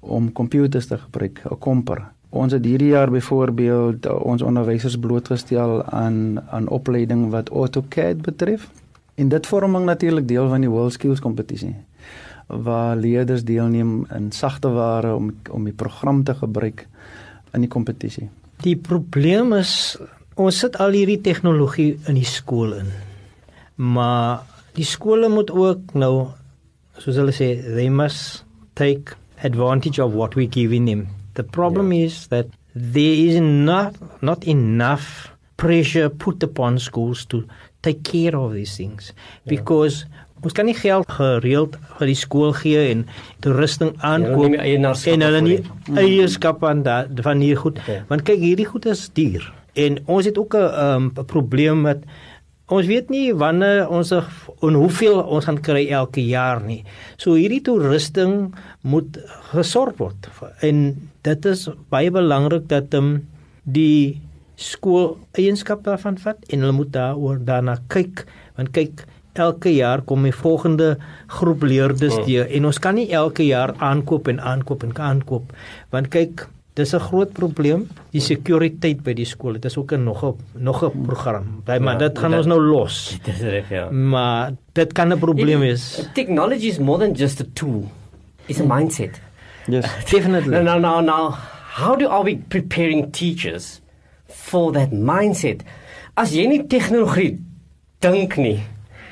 om 0.01 0.33
komputers 0.33 0.87
te 0.89 0.99
gebruik, 0.99 1.43
'n 1.45 1.59
komper. 1.59 2.09
Ons 2.29 2.53
het 2.53 2.65
hierdie 2.65 2.91
jaar 2.93 3.11
byvoorbeeld 3.11 4.07
uh, 4.07 4.19
ons 4.21 4.43
onderwysers 4.43 4.99
blootgestel 5.01 5.83
aan 5.85 6.41
aan 6.51 6.69
opleiding 6.69 7.31
wat 7.33 7.51
AutoCAD 7.51 8.23
betref. 8.23 8.69
En 9.15 9.29
dit 9.29 9.47
vorm 9.47 9.85
natuurlik 9.85 10.29
deel 10.29 10.49
van 10.49 10.61
die 10.61 10.71
World 10.71 10.93
Skills 10.93 11.21
kompetisie 11.21 11.77
waar 12.49 12.97
leerders 12.97 13.45
deelneem 13.45 14.07
in 14.17 14.33
sagte 14.33 14.69
ware 14.73 15.15
om 15.15 15.35
om 15.51 15.65
die 15.65 15.73
program 15.73 16.23
te 16.25 16.35
gebruik 16.35 16.87
in 17.53 17.61
die 17.61 17.69
kompetisie. 17.69 18.29
Die 18.65 18.77
probleem 18.77 19.53
is 19.53 19.99
ons 20.35 20.59
sit 20.59 20.79
al 20.81 20.97
hierdie 20.97 21.21
tegnologie 21.21 21.99
in 22.07 22.17
die 22.17 22.25
skool 22.25 22.73
in. 22.79 22.89
Maar 23.75 24.41
die 24.73 24.87
skole 24.89 25.29
moet 25.29 25.51
ook 25.51 25.93
nou 25.93 26.29
soos 26.99 27.21
hulle 27.21 27.37
sê 27.37 27.53
they 27.75 27.89
must 27.89 28.45
take 28.75 29.13
advantage 29.45 30.01
of 30.03 30.17
what 30.17 30.35
we 30.35 30.49
give 30.49 30.73
them 30.73 31.07
The 31.39 31.47
problem 31.47 31.93
yeah. 31.93 32.07
is 32.07 32.27
that 32.35 32.47
there 32.75 33.17
is 33.27 33.39
not 33.41 33.95
not 34.21 34.43
enough 34.43 35.31
pressure 35.57 36.11
put 36.11 36.43
upon 36.43 36.79
schools 36.79 37.25
to 37.27 37.47
take 37.83 38.03
care 38.03 38.35
of 38.35 38.55
these 38.55 38.77
things 38.77 39.13
yeah. 39.15 39.55
because 39.55 40.05
ons 40.43 40.55
kan 40.55 40.67
nie 40.67 40.75
geld 40.79 41.07
gereeld 41.11 41.77
vir 41.99 42.11
die 42.11 42.19
skool 42.19 42.51
gee 42.59 42.83
en 42.91 43.05
toerusting 43.43 43.95
aankoop 44.07 44.55
en 44.59 45.27
hulle 45.27 45.43
nie 45.47 45.59
eierskap 45.99 46.63
aan 46.67 46.85
dat 46.87 47.23
van 47.27 47.43
hier 47.43 47.59
goed 47.59 47.79
okay. 47.83 48.01
want 48.11 48.27
kyk 48.27 48.43
hierdie 48.43 48.67
goed 48.71 48.87
is 48.91 49.09
duur 49.19 49.47
en 49.79 49.99
ons 50.07 50.27
het 50.27 50.39
ook 50.39 50.59
'n 50.59 50.67
um, 50.87 51.27
probleem 51.27 51.87
met 51.87 52.07
Ons 52.69 52.85
weet 52.85 53.09
nie 53.09 53.33
wanneer 53.33 53.87
ons 53.89 54.11
en 54.13 54.75
hoeveel 54.77 55.23
ons 55.23 55.47
gaan 55.49 55.61
kry 55.65 55.87
elke 55.89 56.21
jaar 56.21 56.61
nie. 56.61 56.83
So 57.17 57.33
hierdie 57.33 57.63
toerusting 57.65 58.53
moet 58.85 59.17
gesorg 59.55 59.97
word. 59.97 60.29
En 60.61 61.08
dit 61.23 61.45
is 61.45 61.69
baie 61.91 62.11
belangrik 62.11 62.69
dat 62.69 62.95
ehm 62.95 63.05
um, 63.05 63.27
die 63.65 64.21
skool 64.57 65.19
eienskap 65.39 65.85
daarvan 65.85 66.19
vat 66.19 66.39
en 66.49 66.61
hulle 66.61 66.73
moet 66.73 66.93
daaroor 66.93 67.39
daarna 67.45 67.77
kyk 67.89 68.27
want 68.57 68.73
kyk 68.73 69.05
elke 69.39 69.71
jaar 69.71 70.03
kom 70.03 70.27
'n 70.27 70.33
volgende 70.33 70.99
groep 71.27 71.63
leerders 71.63 72.19
oh. 72.19 72.27
deur 72.27 72.47
en 72.51 72.65
ons 72.65 72.79
kan 72.79 72.95
nie 72.95 73.11
elke 73.13 73.47
jaar 73.47 73.75
aankoop 73.79 74.29
en 74.29 74.41
aankoop 74.41 74.83
en 74.83 74.97
aankoop 74.99 75.53
want 75.91 76.09
kyk 76.09 76.49
Dis 76.79 76.95
'n 76.95 77.01
groot 77.01 77.33
probleem, 77.33 77.89
die 78.15 78.21
sekuriteit 78.23 79.03
by 79.03 79.13
die 79.13 79.27
skool. 79.27 79.53
Dit 79.59 79.65
is 79.65 79.77
ook 79.77 79.93
'n 79.93 80.05
nog 80.05 80.23
'n 80.23 80.37
nog 80.63 80.85
'n 80.85 81.03
program. 81.07 81.63
By, 81.65 81.79
maar 81.81 81.99
ja, 81.99 82.09
dit 82.09 82.19
gaan 82.19 82.31
dat, 82.31 82.39
ons 82.39 82.47
nou 82.47 82.61
los. 82.61 82.95
Dis 83.25 83.41
reg, 83.41 83.69
ja. 83.69 83.91
Maar 83.91 84.53
dit 84.73 84.93
kan 84.93 85.09
'n 85.13 85.19
probleem 85.19 85.59
wees. 85.61 86.09
Technology 86.15 86.69
is 86.69 86.79
more 86.79 86.99
than 86.99 87.13
just 87.13 87.41
a 87.41 87.45
tool. 87.53 87.91
It's 88.47 88.61
a 88.61 88.65
mindset. 88.65 89.21
Yes, 89.69 89.87
definitely. 90.11 90.53
No, 90.53 90.63
no, 90.63 90.79
no, 90.79 91.01
no. 91.01 91.31
How 91.79 91.95
do 91.95 92.09
are 92.09 92.25
we 92.25 92.37
preparing 92.37 93.13
teachers 93.13 93.81
for 94.27 94.73
that 94.73 94.91
mindset? 94.91 95.63
As 96.17 96.35
jy 96.35 96.49
nie 96.51 96.65
tegnologie 96.67 97.39
dink 98.03 98.35
nie, 98.41 98.59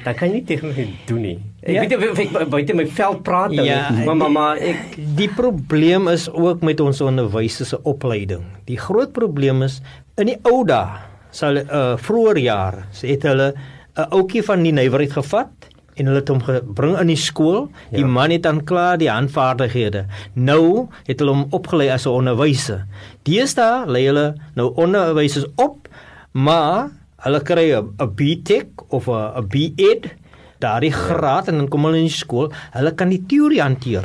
dan 0.03 0.17
kan 0.17 0.31
jy 0.31 0.41
nie 0.41 0.47
tegnologie 0.49 0.89
doen 1.07 1.23
nie. 1.23 1.37
Ek 1.67 1.91
ja. 1.91 1.99
weet 1.99 2.11
of 2.11 2.21
ek 2.23 2.51
buite 2.51 2.75
my 2.79 2.87
veld 2.87 3.23
praat 3.27 3.55
dan 3.55 3.67
ja, 3.67 3.91
maar 4.07 4.19
mamma 4.19 4.47
ek 4.63 4.95
die 5.19 5.29
probleem 5.35 6.07
is 6.13 6.29
ook 6.31 6.63
met 6.67 6.83
ons 6.83 7.03
onderwysers 7.03 7.75
se 7.75 7.81
opleiding. 7.83 8.45
Die 8.71 8.79
groot 8.79 9.11
probleem 9.15 9.65
is 9.67 9.81
in 10.19 10.31
die 10.31 10.39
ou 10.47 10.63
dae 10.67 11.03
sal 11.35 11.59
uh, 11.61 11.67
eh, 11.67 11.95
vroeër 12.01 12.39
jaar 12.41 12.77
het 13.03 13.27
hulle 13.27 13.53
'n 13.53 13.59
uh, 13.99 14.07
ouetjie 14.15 14.43
van 14.47 14.63
die 14.63 14.73
nywerheid 14.73 15.13
gevat 15.13 15.56
en 15.97 16.07
hulle 16.07 16.21
het 16.21 16.29
hom 16.29 16.43
gebring 16.45 16.99
in 17.01 17.07
die 17.07 17.21
skool. 17.21 17.69
Die 17.91 18.05
ja. 18.05 18.11
man 18.19 18.31
het 18.31 18.43
dan 18.43 18.65
klaar 18.65 18.99
die 19.01 19.11
handvaardighede. 19.11 20.05
Nou 20.35 20.89
het 21.07 21.21
hulle 21.21 21.33
hom 21.33 21.47
opgelei 21.57 21.89
as 21.91 22.07
'n 22.07 22.13
onderwyser. 22.13 22.85
Deesdae 23.25 23.87
lê 23.87 24.07
hulle 24.07 24.35
nou 24.55 24.73
onderwysers 24.75 25.47
op, 25.57 25.89
maar 26.33 26.91
hulle 27.25 27.41
kry 27.41 27.73
'n 27.73 28.15
BTech 28.15 28.67
of 28.89 29.09
'n 29.09 29.49
BEd 29.49 30.15
daardie 30.59 30.93
graad 30.93 31.49
en 31.49 31.57
dan 31.57 31.69
kom 31.69 31.85
hulle 31.85 31.97
in 31.97 32.09
die 32.09 32.23
skool, 32.23 32.53
hulle 32.73 32.95
kan 32.95 33.13
die 33.13 33.25
teorie 33.29 33.63
hanteer. 33.63 34.05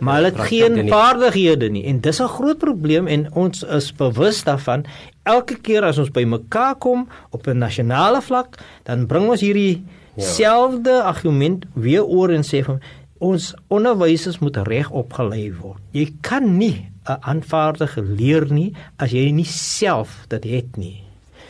Maar 0.00 0.20
hulle 0.20 0.30
het 0.30 0.40
geen 0.50 0.88
vaardighede 0.88 1.70
nie 1.72 1.84
en 1.90 2.00
dis 2.00 2.20
'n 2.20 2.28
groot 2.28 2.58
probleem 2.58 3.06
en 3.06 3.32
ons 3.34 3.62
is 3.62 3.92
bewus 3.92 4.44
daarvan. 4.44 4.84
Elke 5.22 5.56
keer 5.60 5.82
as 5.82 5.98
ons 5.98 6.10
by 6.10 6.24
mekaar 6.24 6.74
kom 6.74 7.08
op 7.30 7.46
'n 7.46 7.58
nasionale 7.58 8.22
vlak, 8.22 8.56
dan 8.82 9.06
bring 9.06 9.28
ons 9.28 9.40
hierdie 9.40 9.84
ja. 10.20 10.26
selfde 10.26 11.02
argument 11.02 11.66
weer 11.74 12.04
oor 12.04 12.32
en 12.34 12.44
sê 12.46 12.62
van 12.66 12.80
ons 13.20 13.50
onderwysers 13.68 14.38
moet 14.40 14.56
reg 14.64 14.88
opgelei 14.96 15.50
word. 15.52 15.82
Jy 15.92 16.06
kan 16.24 16.56
nie 16.56 16.88
'n 17.08 17.18
aanvaardige 17.20 18.02
leer 18.02 18.46
nie 18.52 18.72
as 18.98 19.12
jy 19.12 19.30
nie 19.32 19.48
self 19.48 20.24
dit 20.28 20.44
het 20.44 20.76
nie. 20.76 21.02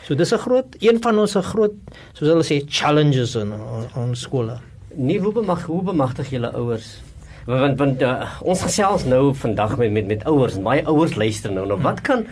So 0.07 0.15
dis 0.15 0.33
'n 0.33 0.37
groot 0.37 0.75
een 0.79 1.01
van 1.01 1.19
ons 1.19 1.35
groot 1.35 1.73
soos 2.13 2.27
hulle 2.27 2.43
sê 2.43 2.63
challenges 2.67 3.35
in 3.35 3.53
ons 3.95 4.19
skole. 4.19 4.59
Nie 4.95 5.19
hoe 5.19 5.31
bemag 5.31 5.63
hoe 5.65 5.83
bemagtig 5.83 6.29
julle 6.29 6.51
ouers? 6.53 7.01
Want 7.45 7.77
want 7.79 8.01
uh, 8.01 8.31
ons 8.41 8.61
gesels 8.61 9.05
nou 9.05 9.33
vandag 9.33 9.77
met 9.77 9.91
met 9.91 10.07
met 10.07 10.23
ouers 10.23 10.55
en 10.55 10.63
baie 10.63 10.85
ouers 10.85 11.15
luister 11.15 11.51
nou. 11.51 11.65
Nou 11.67 11.79
wat 11.81 12.01
kan 12.01 12.25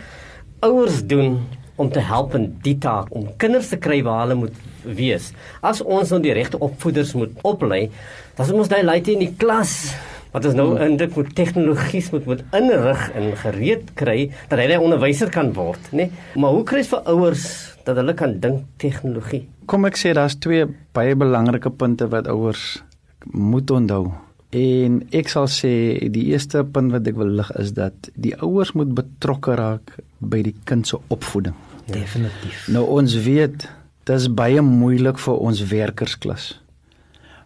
ouers 0.60 1.06
doen 1.06 1.40
om 1.80 1.90
te 1.92 2.02
help 2.04 2.36
in 2.38 2.50
die 2.64 2.76
taak 2.78 3.10
om 3.16 3.28
kinders 3.40 3.72
te 3.72 3.80
kry 3.80 4.02
waar 4.06 4.24
hulle 4.24 4.38
moet 4.44 4.62
wees? 4.84 5.32
As 5.64 5.80
ons 5.80 6.12
nou 6.12 6.20
die 6.22 6.34
regte 6.36 6.60
opvoeders 6.60 7.14
moet 7.18 7.34
oplei, 7.42 7.88
dan 8.36 8.50
moet 8.50 8.64
ons 8.64 8.72
daai 8.72 8.84
leite 8.84 9.14
in 9.14 9.24
die 9.24 9.34
klas 9.40 9.94
wat 10.30 10.46
ons 10.46 10.54
nou 10.54 10.68
in 10.78 10.96
dit 11.00 11.16
moet 11.16 11.32
tegnologies 11.34 12.10
moet 12.14 12.28
moet 12.30 12.42
inrig 12.56 13.06
en 13.18 13.32
gereed 13.42 13.90
kry 13.98 14.18
dat 14.48 14.58
hy 14.58 14.66
'n 14.70 14.84
onderwyser 14.86 15.30
kan 15.30 15.52
word, 15.52 15.80
nê? 15.90 16.06
Nee? 16.06 16.10
Maar 16.36 16.50
hoe 16.54 16.64
kry 16.64 16.78
jy 16.78 16.88
vir 16.92 17.02
ouers 17.04 17.44
dat 17.84 17.96
hulle 17.96 18.14
kan 18.14 18.38
dink 18.40 18.64
tegnologie? 18.78 19.48
Kom 19.66 19.84
ek 19.84 19.96
sê 19.96 20.14
daar's 20.14 20.38
twee 20.38 20.66
baie 20.92 21.14
belangrike 21.14 21.70
punte 21.70 22.06
wat 22.08 22.28
ouers 22.28 22.82
moet 23.24 23.70
onthou. 23.70 24.12
En 24.50 25.02
ek 25.12 25.28
sal 25.28 25.46
sê 25.46 26.08
die 26.10 26.26
eerste 26.32 26.64
punt 26.64 26.90
wat 26.92 27.06
ek 27.06 27.14
wil 27.14 27.30
lig 27.38 27.50
is 27.58 27.72
dat 27.72 28.10
die 28.14 28.34
ouers 28.42 28.72
moet 28.74 28.94
betrokke 28.94 29.54
raak 29.54 29.98
by 30.18 30.42
die 30.42 30.54
kind 30.64 30.86
se 30.86 30.98
opvoeding. 31.08 31.54
Ja. 31.86 31.92
Definitief. 31.92 32.68
Nou 32.68 32.86
ons 32.86 33.14
weet 33.14 33.68
dis 34.04 34.26
baie 34.34 34.60
moeilik 34.60 35.18
vir 35.18 35.38
ons 35.38 35.62
werkersklas. 35.70 36.50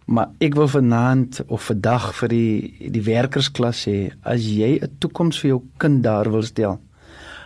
Maar 0.05 0.31
ek 0.45 0.55
wil 0.55 0.69
vanaand 0.69 1.41
of 1.49 1.69
vandag 1.71 2.11
vir 2.19 2.29
die 2.29 2.91
die 2.93 3.05
werkersklas 3.05 3.87
sê 3.87 4.13
as 4.23 4.45
jy 4.45 4.79
'n 4.81 4.97
toekoms 4.99 5.39
vir 5.41 5.49
jou 5.49 5.63
kind 5.79 6.03
daar 6.03 6.31
wil 6.31 6.43
stel, 6.43 6.81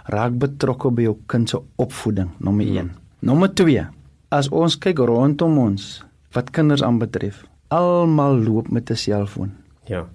raak 0.07 0.39
betrokke 0.39 0.91
by 0.91 1.03
jou 1.03 1.17
kind 1.27 1.49
se 1.49 1.59
opvoeding, 1.77 2.31
nommer 2.39 2.67
1. 2.67 2.77
Hmm. 2.81 2.91
Nommer 3.21 3.55
2. 3.55 3.87
As 4.31 4.49
ons 4.49 4.77
kyk 4.79 4.99
rondom 4.99 5.59
ons 5.59 6.05
wat 6.33 6.51
kinders 6.51 6.83
aanbetref, 6.83 7.45
almal 7.69 8.37
loop 8.39 8.71
met 8.71 8.91
'n 8.91 8.97
selfoon. 8.97 9.53
Ja. 9.87 10.07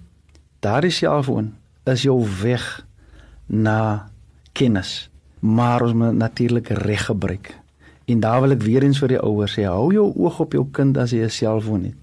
Daardie 0.60 0.90
selfoon 0.90 1.54
is 1.84 2.02
jou 2.02 2.26
weg 2.42 2.84
na 3.46 4.08
kennis, 4.52 5.10
maar 5.44 5.82
ons 5.84 5.92
moet 5.92 6.16
natuurlik 6.16 6.68
reg 6.68 7.04
gebruik. 7.04 7.52
En 8.04 8.20
daar 8.20 8.40
wil 8.40 8.54
ek 8.56 8.62
weer 8.64 8.84
eens 8.84 8.98
vir 9.00 9.14
die 9.14 9.20
ouers 9.20 9.56
sê, 9.56 9.66
hou 9.68 9.90
jou 9.92 10.06
oog 10.16 10.40
op 10.40 10.56
jou 10.56 10.64
kind 10.72 10.96
as 11.00 11.12
hy 11.12 11.24
'n 11.24 11.30
selfoon 11.30 11.84
het. 11.84 11.98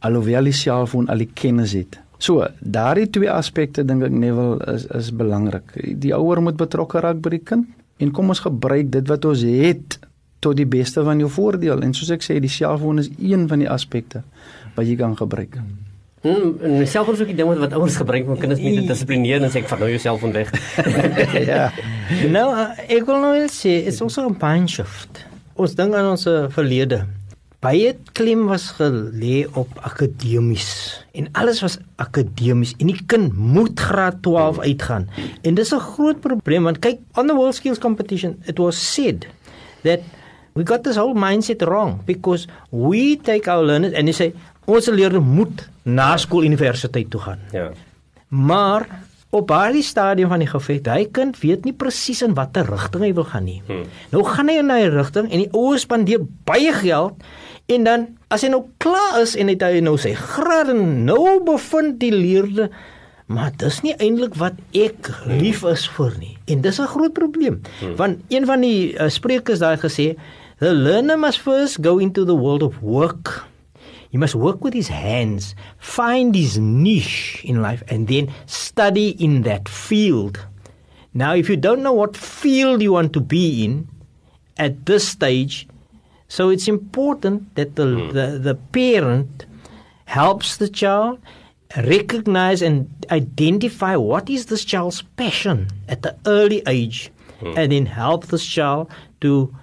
Alhoewel 0.00 0.44
die 0.44 0.56
selfoon 0.56 1.08
al 1.08 1.18
die 1.18 1.30
kennis 1.34 1.72
het. 1.72 2.00
So, 2.18 2.46
daardie 2.60 3.10
twee 3.10 3.30
aspekte 3.30 3.84
dink 3.84 4.02
ek 4.02 4.10
Neville 4.10 4.64
is 4.74 4.86
is 4.86 5.10
belangrik. 5.10 5.72
Die 6.00 6.14
ouer 6.14 6.42
moet 6.42 6.56
betrokke 6.56 7.00
raak 7.00 7.20
by 7.20 7.30
die 7.30 7.44
kind 7.44 7.66
en 7.98 8.10
kom 8.10 8.28
ons 8.28 8.40
gebruik 8.40 8.90
dit 8.90 9.08
wat 9.08 9.24
ons 9.24 9.42
het 9.42 9.98
tot 10.38 10.56
die 10.56 10.66
beste 10.66 11.04
van 11.04 11.18
jou 11.18 11.30
voordeel. 11.30 11.82
En 11.82 11.92
soos 11.94 12.10
ek 12.10 12.22
sê, 12.22 12.40
die 12.40 12.48
selfoon 12.48 12.98
is 12.98 13.10
een 13.18 13.48
van 13.48 13.58
die 13.58 13.70
aspekte 13.70 14.22
wat 14.74 14.86
jy 14.86 14.96
kan 14.96 15.16
gebruik. 15.16 15.54
Hmm, 15.54 15.91
en 16.22 16.86
selfoon 16.86 17.14
is 17.14 17.20
ook 17.20 17.32
die 17.32 17.38
ding 17.38 17.48
wat 17.58 17.72
ouers 17.74 17.96
gebruik 17.98 18.28
om 18.30 18.38
kinders 18.38 18.60
mee 18.62 18.78
te 18.78 18.86
dissiplineer 18.92 19.42
en 19.42 19.50
sê 19.50 19.62
ek 19.62 19.70
vat 19.72 19.82
nou 19.82 19.88
jou 19.90 20.02
selfoon 20.02 20.34
weg. 20.36 20.52
ja. 21.50 21.64
Nou, 22.30 22.46
uh, 22.54 22.68
ek 22.86 23.08
wil 23.08 23.18
nou 23.24 23.34
sê, 23.50 23.80
it's 23.90 23.98
also 24.04 24.28
a 24.28 24.36
mind 24.36 24.70
shift. 24.70 25.24
Ons 25.58 25.74
dink 25.78 25.96
aan 25.98 26.12
ons 26.14 26.28
uh, 26.30 26.46
verlede. 26.54 27.02
Baie 27.62 27.92
klem 28.18 28.48
was 28.50 28.72
gelê 28.78 29.44
op 29.58 29.76
akademies 29.86 30.70
en 31.14 31.28
alles 31.38 31.60
was 31.62 31.76
akademies 32.02 32.72
en 32.82 32.90
die 32.90 32.98
kind 33.06 33.34
moet 33.38 33.78
graad 33.78 34.22
12 34.22 34.62
uitgaan. 34.64 35.06
En 35.42 35.54
dis 35.54 35.74
'n 35.74 35.78
groot 35.78 36.20
probleem 36.20 36.66
want 36.70 36.78
kyk, 36.78 36.98
on 37.14 37.26
the 37.26 37.34
world 37.34 37.54
skills 37.54 37.78
competition, 37.78 38.42
it 38.46 38.58
was 38.58 38.78
said 38.94 39.26
that 39.82 40.00
we 40.54 40.64
got 40.64 40.84
this 40.84 40.96
whole 40.96 41.14
mindset 41.14 41.62
wrong 41.62 42.00
because 42.04 42.46
we 42.70 43.16
take 43.16 43.48
our 43.48 43.64
learners 43.64 43.92
and 43.94 44.06
they 44.06 44.12
say 44.12 44.34
ons 44.72 44.90
leerders 44.92 45.24
moet 45.24 45.64
na 45.82 46.16
skool 46.16 46.46
universiteit 46.48 47.10
toe 47.10 47.20
gaan. 47.20 47.40
Ja. 47.52 47.70
Maar 48.28 48.86
op 49.32 49.48
daardie 49.48 49.84
stadium 49.84 50.28
van 50.28 50.42
die 50.44 50.48
geveg, 50.48 50.86
hy 50.92 51.06
kind 51.12 51.38
weet 51.40 51.64
nie 51.64 51.72
presies 51.72 52.20
in 52.24 52.34
watter 52.36 52.66
rigting 52.68 53.06
hy 53.06 53.12
wil 53.16 53.28
gaan 53.28 53.46
nie. 53.48 53.60
Hmm. 53.66 53.86
Nou 54.12 54.24
gaan 54.28 54.48
hy 54.48 54.58
in 54.60 54.70
'n 54.70 54.90
rigting 54.92 55.30
en 55.30 55.38
die 55.38 55.52
ouers 55.52 55.86
spandeer 55.86 56.20
baie 56.44 56.72
geld 56.72 57.14
en 57.66 57.84
dan 57.84 58.06
as 58.28 58.42
hy 58.42 58.48
nou 58.48 58.64
klaar 58.78 59.20
is 59.22 59.36
en 59.36 59.48
hy 59.48 59.80
nou 59.80 59.96
sy 59.96 60.14
graad 60.14 60.68
en 60.68 61.04
nou 61.04 61.40
bevind 61.44 61.98
die 62.00 62.12
leerde 62.12 62.70
maar 63.26 63.52
dis 63.56 63.80
nie 63.82 63.94
eintlik 63.96 64.34
wat 64.40 64.58
ek 64.76 65.08
lief 65.26 65.62
is 65.64 65.86
vir 65.96 66.12
nie. 66.18 66.36
En 66.46 66.60
dis 66.60 66.80
'n 66.80 66.86
groot 66.86 67.12
probleem. 67.12 67.60
Hmm. 67.80 67.96
Want 67.96 68.18
een 68.28 68.46
van 68.46 68.60
die 68.60 68.92
uh, 68.92 69.08
sprekers 69.08 69.58
daar 69.58 69.76
het 69.76 69.84
gesê, 69.84 70.18
the 70.58 70.72
learner 70.74 71.18
must 71.18 71.40
first 71.40 71.78
go 71.82 71.98
into 71.98 72.24
the 72.24 72.36
world 72.36 72.62
of 72.62 72.74
work. 72.80 73.44
He 74.12 74.18
must 74.18 74.34
work 74.34 74.62
with 74.62 74.74
his 74.74 74.88
hands, 74.88 75.54
find 75.78 76.34
his 76.34 76.58
niche 76.58 77.40
in 77.44 77.62
life, 77.62 77.82
and 77.88 78.06
then 78.06 78.30
study 78.44 79.16
in 79.16 79.40
that 79.42 79.70
field. 79.70 80.44
Now, 81.14 81.34
if 81.34 81.48
you 81.48 81.56
don't 81.56 81.82
know 81.82 81.94
what 81.94 82.14
field 82.14 82.82
you 82.82 82.92
want 82.92 83.14
to 83.14 83.20
be 83.20 83.64
in 83.64 83.88
at 84.58 84.84
this 84.84 85.08
stage, 85.08 85.66
so 86.28 86.50
it's 86.50 86.68
important 86.68 87.54
that 87.54 87.76
the, 87.76 87.86
mm. 87.86 88.12
the, 88.12 88.38
the 88.38 88.54
parent 88.54 89.46
helps 90.04 90.58
the 90.58 90.68
child 90.68 91.18
recognize 91.78 92.60
and 92.60 92.90
identify 93.10 93.96
what 93.96 94.28
is 94.28 94.46
this 94.46 94.62
child's 94.62 95.00
passion 95.16 95.68
at 95.88 96.02
the 96.02 96.14
early 96.26 96.62
age, 96.66 97.10
mm. 97.40 97.56
and 97.56 97.72
then 97.72 97.86
help 97.86 98.26
this 98.26 98.44
child 98.44 98.90
to 99.22 99.54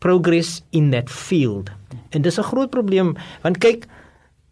progress 0.00 0.60
in 0.72 0.90
that 0.90 1.08
field. 1.08 1.72
En 2.14 2.22
dis 2.22 2.38
'n 2.38 2.42
groot 2.50 2.70
probleem 2.70 3.16
want 3.42 3.58
kyk 3.58 3.86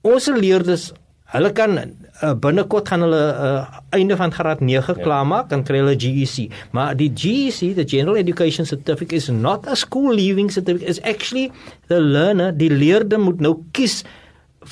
ons 0.03 0.27
leerders 0.27 0.93
hulle 1.33 1.51
kan 1.57 1.77
uh, 1.79 2.33
binnekort 2.37 2.91
gaan 2.93 3.05
hulle 3.07 3.21
uh, 3.33 3.81
einde 3.97 4.17
van 4.21 4.33
graad 4.35 4.61
9 4.61 4.97
ja. 4.97 5.05
klaarmaak 5.05 5.49
dan 5.53 5.65
kry 5.65 5.81
hulle 5.81 5.95
GEC 5.97 6.51
maar 6.77 6.97
die 6.99 7.09
GEC 7.09 7.75
the 7.79 7.87
general 7.89 8.19
education 8.21 8.69
certificate 8.69 9.17
is 9.17 9.31
not 9.33 9.67
a 9.67 9.77
school 9.79 10.13
leaving 10.15 10.51
certificate 10.53 10.91
is 10.91 11.01
actually 11.09 11.51
the 11.89 12.01
learner 12.01 12.53
die 12.57 12.71
leerder 12.71 13.21
moet 13.21 13.41
nou 13.41 13.57
kies 13.73 14.03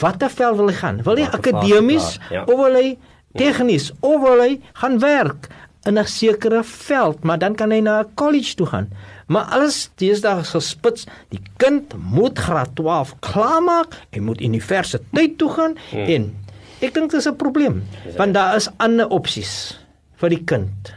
watter 0.01 0.31
veld 0.31 0.61
wil 0.61 0.71
hy 0.73 0.77
gaan 0.83 1.01
wil 1.07 1.23
hy 1.23 1.31
akademies 1.31 2.13
ja. 2.31 2.45
of 2.45 2.61
wil 2.61 2.77
hy 2.77 2.93
tegnies 3.41 3.91
of 4.05 4.21
wil 4.27 4.45
hy 4.45 4.53
gaan 4.83 5.01
werk 5.03 5.49
in 5.89 5.97
'n 5.97 6.05
sekere 6.07 6.61
veld 6.65 7.25
maar 7.25 7.39
dan 7.39 7.57
kan 7.57 7.73
hy 7.73 7.81
na 7.81 8.03
'n 8.03 8.15
college 8.15 8.55
toe 8.55 8.67
gaan 8.67 8.93
Maar 9.31 9.47
alles 9.55 9.85
deesdae 10.03 10.43
gespits, 10.43 11.07
die 11.31 11.41
kind 11.63 11.95
moet 12.11 12.39
graad 12.39 12.75
12 12.75 13.15
klaarmaak, 13.23 13.95
hy 14.11 14.23
moet 14.27 14.41
universiteit 14.43 15.37
toe 15.39 15.51
gaan 15.55 15.77
hmm. 15.93 16.09
en 16.17 16.27
ek 16.83 16.97
dink 16.97 17.13
dit 17.13 17.21
is 17.21 17.29
'n 17.29 17.37
probleem 17.39 17.83
want 18.17 18.35
daar 18.35 18.57
is 18.57 18.67
ander 18.83 19.07
opsies 19.09 19.79
vir 20.19 20.35
die 20.35 20.43
kind. 20.45 20.91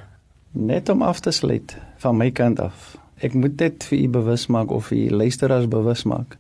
Net 0.52 0.90
om 0.90 1.02
af 1.02 1.20
te 1.20 1.32
sluit 1.32 1.78
van 2.02 2.18
my 2.18 2.32
kant 2.32 2.60
af. 2.60 2.98
Ek 3.22 3.34
moet 3.34 3.58
dit 3.58 3.84
vir 3.84 4.00
u 4.00 4.08
bewus 4.08 4.48
maak 4.48 4.72
of 4.72 4.90
vir 4.90 5.14
luisteraars 5.14 5.68
bewus 5.70 6.04
maak. 6.04 6.38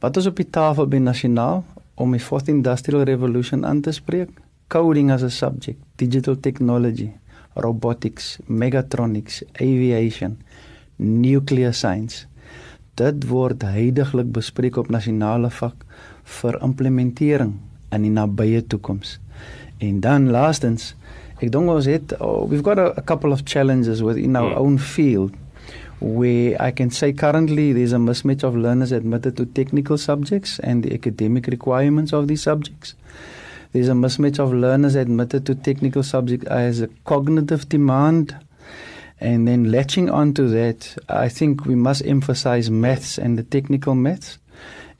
Wat 0.00 0.16
is 0.16 0.26
op 0.26 0.36
die 0.36 0.50
tafel 0.50 0.86
by 0.86 0.96
nasionaal 0.96 1.64
om 1.94 2.12
die 2.12 2.24
fourth 2.24 2.48
industrial 2.48 3.04
revolution 3.04 3.66
aan 3.66 3.80
te 3.80 3.92
spreek? 3.92 4.30
Coding 4.68 5.10
as 5.10 5.22
a 5.22 5.28
subject, 5.28 5.78
digital 5.96 6.36
technology, 6.40 7.12
robotics, 7.54 8.38
mechatronics, 8.46 9.42
aviation 9.60 10.38
nuclear 10.98 11.72
science. 11.72 12.26
Dit 12.98 13.28
word 13.30 13.62
heidaglik 13.62 14.32
bespreek 14.34 14.76
op 14.76 14.90
nasionale 14.90 15.50
vlak 15.50 15.84
vir 16.38 16.58
implementering 16.62 17.56
in 17.94 18.04
die 18.04 18.12
nabye 18.12 18.64
toekoms. 18.66 19.16
En 19.78 20.00
dan 20.02 20.30
laastens, 20.34 20.94
ek 21.38 21.52
dink 21.54 21.70
ons 21.70 21.86
het 21.86 22.16
oh, 22.18 22.42
we've 22.50 22.66
got 22.66 22.78
a, 22.82 22.90
a 22.98 23.02
couple 23.02 23.32
of 23.32 23.44
challenges 23.46 24.02
within 24.02 24.36
our 24.36 24.50
yeah. 24.50 24.58
Hmm. 24.58 24.64
own 24.64 24.78
field 24.78 25.36
where 26.00 26.54
I 26.62 26.70
can 26.70 26.90
say 26.90 27.12
currently 27.12 27.72
there's 27.72 27.92
a 27.92 27.96
mismatch 27.96 28.44
of 28.44 28.54
learners 28.54 28.92
admitted 28.92 29.36
to 29.36 29.46
technical 29.46 29.98
subjects 29.98 30.58
and 30.60 30.84
the 30.84 30.94
academic 30.94 31.46
requirements 31.46 32.12
of 32.12 32.28
these 32.28 32.42
subjects. 32.42 32.94
There's 33.72 33.88
a 33.88 33.92
mismatch 33.92 34.38
of 34.38 34.52
learners 34.52 34.94
admitted 34.94 35.44
to 35.46 35.54
technical 35.54 36.02
subjects 36.02 36.46
as 36.46 36.80
a 36.80 36.88
cognitive 37.04 37.68
demand 37.68 38.36
And 39.20 39.48
then 39.48 39.70
latching 39.70 40.10
onto 40.10 40.48
that, 40.48 40.96
I 41.08 41.28
think 41.28 41.64
we 41.64 41.74
must 41.74 42.04
emphasize 42.06 42.70
maths 42.70 43.18
and 43.18 43.36
the 43.36 43.42
technical 43.42 43.94
maths. 43.94 44.38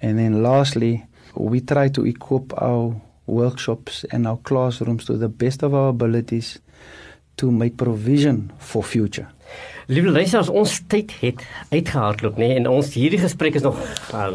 And 0.00 0.18
then 0.18 0.42
lastly, 0.42 1.06
we 1.34 1.60
try 1.60 1.88
to 1.88 2.04
equip 2.04 2.52
our 2.60 3.00
workshops 3.26 4.04
and 4.10 4.26
our 4.26 4.38
classrooms 4.38 5.04
to 5.04 5.16
the 5.16 5.28
best 5.28 5.62
of 5.62 5.74
our 5.74 5.90
abilities 5.90 6.58
to 7.36 7.52
make 7.52 7.76
provision 7.76 8.52
for 8.58 8.82
future. 8.82 9.28
Liewe 9.88 10.10
luisters, 10.12 10.50
ons 10.52 10.72
tyd 10.92 11.12
het 11.22 11.42
uitgehardloop 11.70 12.36
nê 12.36 12.50
nee, 12.50 12.56
en 12.60 12.66
ons 12.68 12.90
hierdie 12.92 13.20
gesprek 13.22 13.54
is 13.56 13.62
nog 13.64 13.78
al 14.12 14.34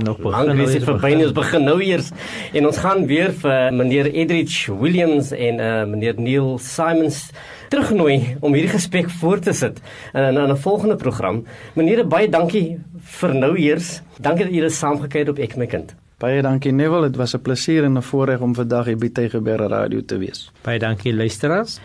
nog 0.00 0.22
begin. 0.22 0.62
Ons 0.64 0.72
het 0.72 0.86
verby 0.88 1.10
ons 1.18 1.34
begin 1.36 1.66
nou 1.68 1.76
eers 1.84 2.08
en 2.56 2.68
ons 2.70 2.78
gaan 2.80 3.04
weer 3.10 3.34
vir 3.42 3.74
meneer 3.76 4.08
Edrich 4.08 4.56
Williams 4.72 5.34
en 5.36 5.60
uh, 5.60 5.84
meneer 5.90 6.16
Neil 6.16 6.56
Simons 6.64 7.26
terugnooi 7.68 8.38
om 8.40 8.56
hierdie 8.56 8.72
gesprek 8.72 9.12
voort 9.20 9.44
te 9.44 9.52
sit 9.52 9.82
in 10.14 10.40
'n 10.40 10.50
'n 10.52 10.56
volgende 10.56 10.96
program. 10.96 11.44
Meneer, 11.74 12.06
baie 12.08 12.28
dankie 12.28 12.80
vir 13.20 13.34
nou 13.34 13.52
eers. 13.58 14.00
Dankie 14.18 14.44
dat 14.44 14.54
julle 14.54 14.70
saamgekyk 14.70 15.26
het 15.26 15.28
op 15.28 15.38
Ek 15.38 15.56
my 15.56 15.66
kind. 15.66 15.94
Baie 16.18 16.40
dankie 16.42 16.72
Neville, 16.72 17.10
dit 17.10 17.16
was 17.16 17.34
'n 17.34 17.42
plesier 17.42 17.84
en 17.84 17.98
'n 17.98 18.02
voorreg 18.02 18.40
om 18.40 18.54
vandag 18.54 18.86
hier 18.86 18.96
by 18.96 19.08
Tygerberg 19.08 19.68
Radio 19.68 20.00
te 20.00 20.16
wees. 20.16 20.50
Baie 20.62 20.78
dankie 20.78 21.12
luisteraars. 21.12 21.80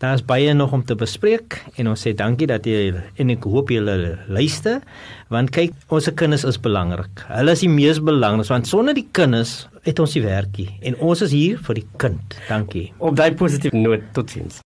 Daar's 0.00 0.22
baie 0.24 0.52
nog 0.56 0.72
om 0.72 0.80
te 0.84 0.94
bespreek 0.96 1.58
en 1.76 1.90
ons 1.90 2.02
sê 2.06 2.14
dankie 2.16 2.46
dat 2.48 2.64
jy 2.64 2.94
en 3.20 3.32
ek 3.34 3.44
hoop 3.44 3.68
julle 3.68 3.96
luister 4.32 4.78
want 5.28 5.52
kyk 5.52 5.76
ons 5.92 6.08
se 6.08 6.14
kinders 6.16 6.46
is 6.48 6.56
belangrik. 6.56 7.26
Hulle 7.28 7.52
is 7.52 7.66
die 7.66 7.68
mees 7.68 8.00
belangrik 8.00 8.48
want 8.48 8.70
sonder 8.70 8.96
die 8.96 9.04
kinders 9.12 9.66
het 9.84 10.00
ons 10.00 10.16
die 10.16 10.24
werkie 10.24 10.70
en 10.80 10.96
ons 11.04 11.20
is 11.28 11.36
hier 11.36 11.60
vir 11.68 11.82
die 11.82 11.86
kind. 12.00 12.40
Dankie. 12.48 12.88
Op 12.96 13.20
daai 13.20 13.36
positiewe 13.36 13.76
noot 13.76 14.08
totsiens. 14.16 14.64